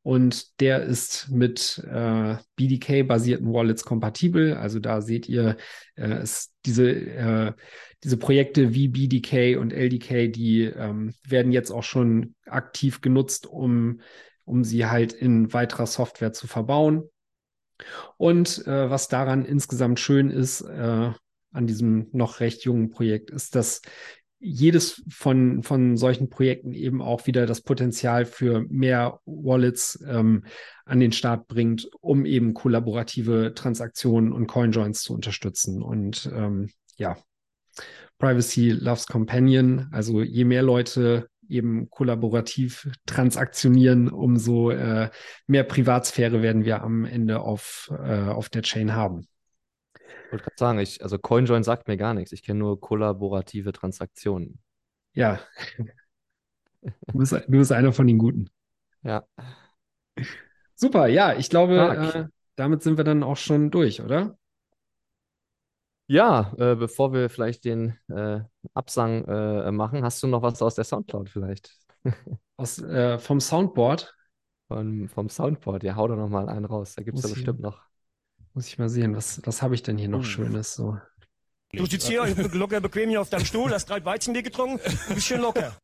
[0.02, 4.54] Und der ist mit äh, BDK-basierten Wallets kompatibel.
[4.54, 5.56] Also da seht ihr,
[5.96, 7.52] äh, es, diese, äh,
[8.04, 14.00] diese Projekte wie BDK und LDK, die ähm, werden jetzt auch schon aktiv genutzt, um,
[14.44, 17.10] um sie halt in weiterer Software zu verbauen.
[18.16, 21.10] Und äh, was daran insgesamt schön ist, äh,
[21.56, 23.82] an diesem noch recht jungen Projekt ist, dass
[24.38, 30.44] jedes von, von solchen Projekten eben auch wieder das Potenzial für mehr Wallets ähm,
[30.84, 35.82] an den Start bringt, um eben kollaborative Transaktionen und Coinjoins zu unterstützen.
[35.82, 37.16] Und ähm, ja,
[38.18, 39.88] Privacy loves Companion.
[39.90, 45.10] Also je mehr Leute eben kollaborativ transaktionieren, umso äh,
[45.46, 49.28] mehr Privatsphäre werden wir am Ende auf, äh, auf der Chain haben.
[50.26, 52.32] Ich wollte gerade sagen, ich, also CoinJoin sagt mir gar nichts.
[52.32, 54.58] Ich kenne nur kollaborative Transaktionen.
[55.14, 55.40] Ja.
[57.08, 58.48] Du bist, du bist einer von den Guten.
[59.02, 59.26] Ja.
[60.76, 64.38] Super, ja, ich glaube, äh, damit sind wir dann auch schon durch, oder?
[66.06, 68.40] Ja, äh, bevor wir vielleicht den äh,
[68.74, 71.76] Absang äh, machen, hast du noch was aus der Soundcloud vielleicht?
[72.56, 74.14] Aus, äh, vom Soundboard?
[74.68, 76.94] Von, vom Soundboard, ja, hau doch noch mal einen raus.
[76.94, 77.82] Da gibt es ja bestimmt noch.
[78.56, 80.24] Muss ich mal sehen, was, was habe ich denn hier noch hm.
[80.24, 80.96] Schönes so?
[81.74, 84.80] Du sitzt hier locker bequem hier auf deinem Stuhl, hast drei Weizenbier getrunken,
[85.10, 85.76] ein bisschen locker.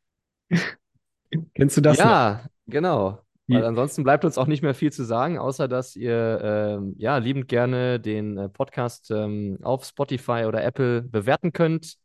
[1.54, 1.98] Kennst du das?
[1.98, 2.50] Ja, noch?
[2.72, 3.18] genau.
[3.46, 7.18] Weil ansonsten bleibt uns auch nicht mehr viel zu sagen, außer dass ihr ähm, ja
[7.18, 11.96] liebend gerne den äh, Podcast ähm, auf Spotify oder Apple bewerten könnt.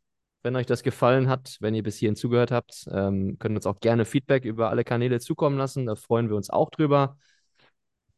[0.42, 3.80] Wenn euch das gefallen hat, wenn ihr bis hierhin zugehört habt, ähm, könnt uns auch
[3.80, 5.86] gerne Feedback über alle Kanäle zukommen lassen.
[5.86, 7.16] Da freuen wir uns auch drüber.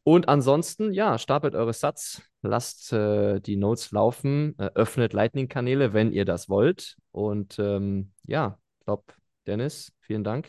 [0.03, 6.11] Und ansonsten, ja, stapelt eure Sats, lasst äh, die Notes laufen, äh, öffnet Lightning-Kanäle, wenn
[6.11, 6.97] ihr das wollt.
[7.11, 9.03] Und ähm, ja, ich glaube,
[9.45, 10.47] Dennis, vielen Dank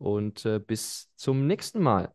[0.00, 2.12] und äh, bis zum nächsten Mal.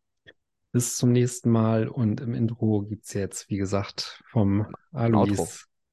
[0.72, 5.30] Bis zum nächsten Mal und im Intro gibt es jetzt, wie gesagt, vom Alois.
[5.30, 5.48] Outro.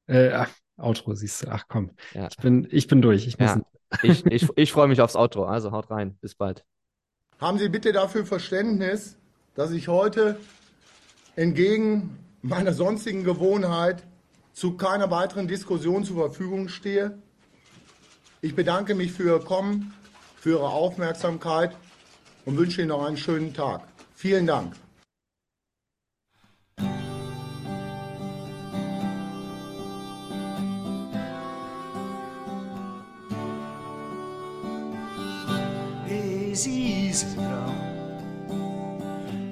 [0.09, 1.49] Äh, ach, Outro siehst du.
[1.51, 2.29] Ach komm, ja.
[2.29, 3.29] ich, bin, ich bin durch.
[3.29, 3.61] Ich, ja.
[4.03, 5.45] ich, ich, ich freue mich aufs Outro.
[5.45, 6.17] Also haut rein.
[6.21, 6.65] Bis bald.
[7.39, 9.17] Haben Sie bitte dafür Verständnis,
[9.55, 10.37] dass ich heute
[11.37, 14.03] entgegen meiner sonstigen Gewohnheit
[14.53, 17.18] zu keiner weiteren Diskussion zur Verfügung stehe.
[18.40, 19.95] Ich bedanke mich für Ihr Kommen,
[20.36, 21.76] für Ihre Aufmerksamkeit
[22.45, 23.86] und wünsche Ihnen noch einen schönen Tag.
[24.14, 24.74] Vielen Dank.
[36.05, 37.76] Ein Traum.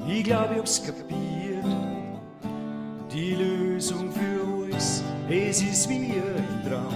[0.09, 1.40] Ich glaube, ich hab's kapiert.
[3.13, 6.95] Die Lösung für alles, es ist wie ein Traum.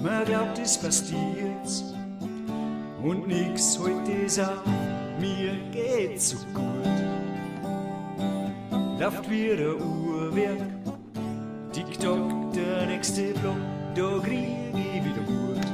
[0.00, 1.84] Man glaubt, es passiert
[3.02, 4.64] und nix heute auf,
[5.18, 6.64] mir geht's so gut.
[9.00, 10.60] Läuft wie ein Uhrwerk,
[11.72, 13.56] TikTok, der nächste Block,
[13.96, 15.66] da krieg ich wieder Mut.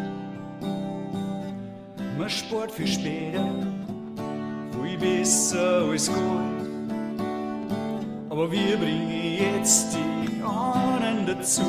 [2.17, 3.45] Man Sport für später,
[4.83, 6.56] viel besser als gut.
[8.37, 11.62] Aber wir bringen jetzt die anderen dazu,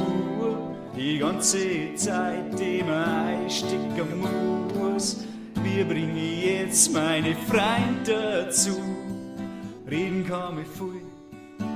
[0.98, 4.20] die ganze Zeit, man einstecken
[4.78, 5.26] muss
[5.64, 8.76] wir bringen jetzt meine Freunde dazu.
[9.90, 11.04] Reden kann ich viel,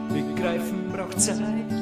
[0.09, 1.80] begreifen braucht Zeit.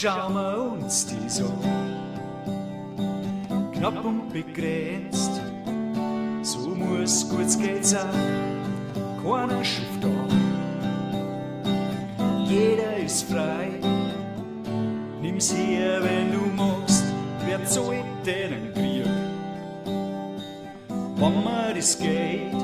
[0.00, 1.52] Schauen wir uns die so
[3.72, 5.40] knapp und begrenzt.
[6.42, 8.06] So muss kurz geht's auch,
[9.20, 10.08] keiner schufft da.
[12.44, 13.70] Jeder ist frei,
[15.20, 17.02] nimm's her, wenn du magst,
[17.44, 19.04] wer zahlt den Krieg?
[21.16, 22.54] Wenn man das Geld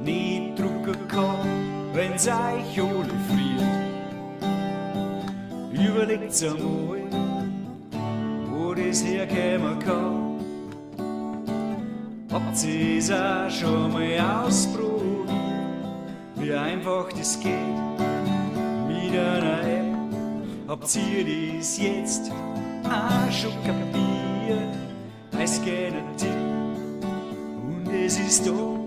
[0.00, 2.91] nicht drucken kann, wenn's euch alle
[6.32, 6.98] überlegt's einmal,
[8.50, 10.40] wo das herkommen kann.
[12.32, 15.28] Habt ihr es auch schon mal ausprobiert,
[16.36, 17.52] wie einfach das geht
[18.88, 19.94] mit einer App?
[20.68, 22.30] Habt ihr das jetzt
[22.84, 24.74] auch schon kapiert?
[25.38, 26.30] Es geht ein Tipp
[27.62, 28.81] und es ist da.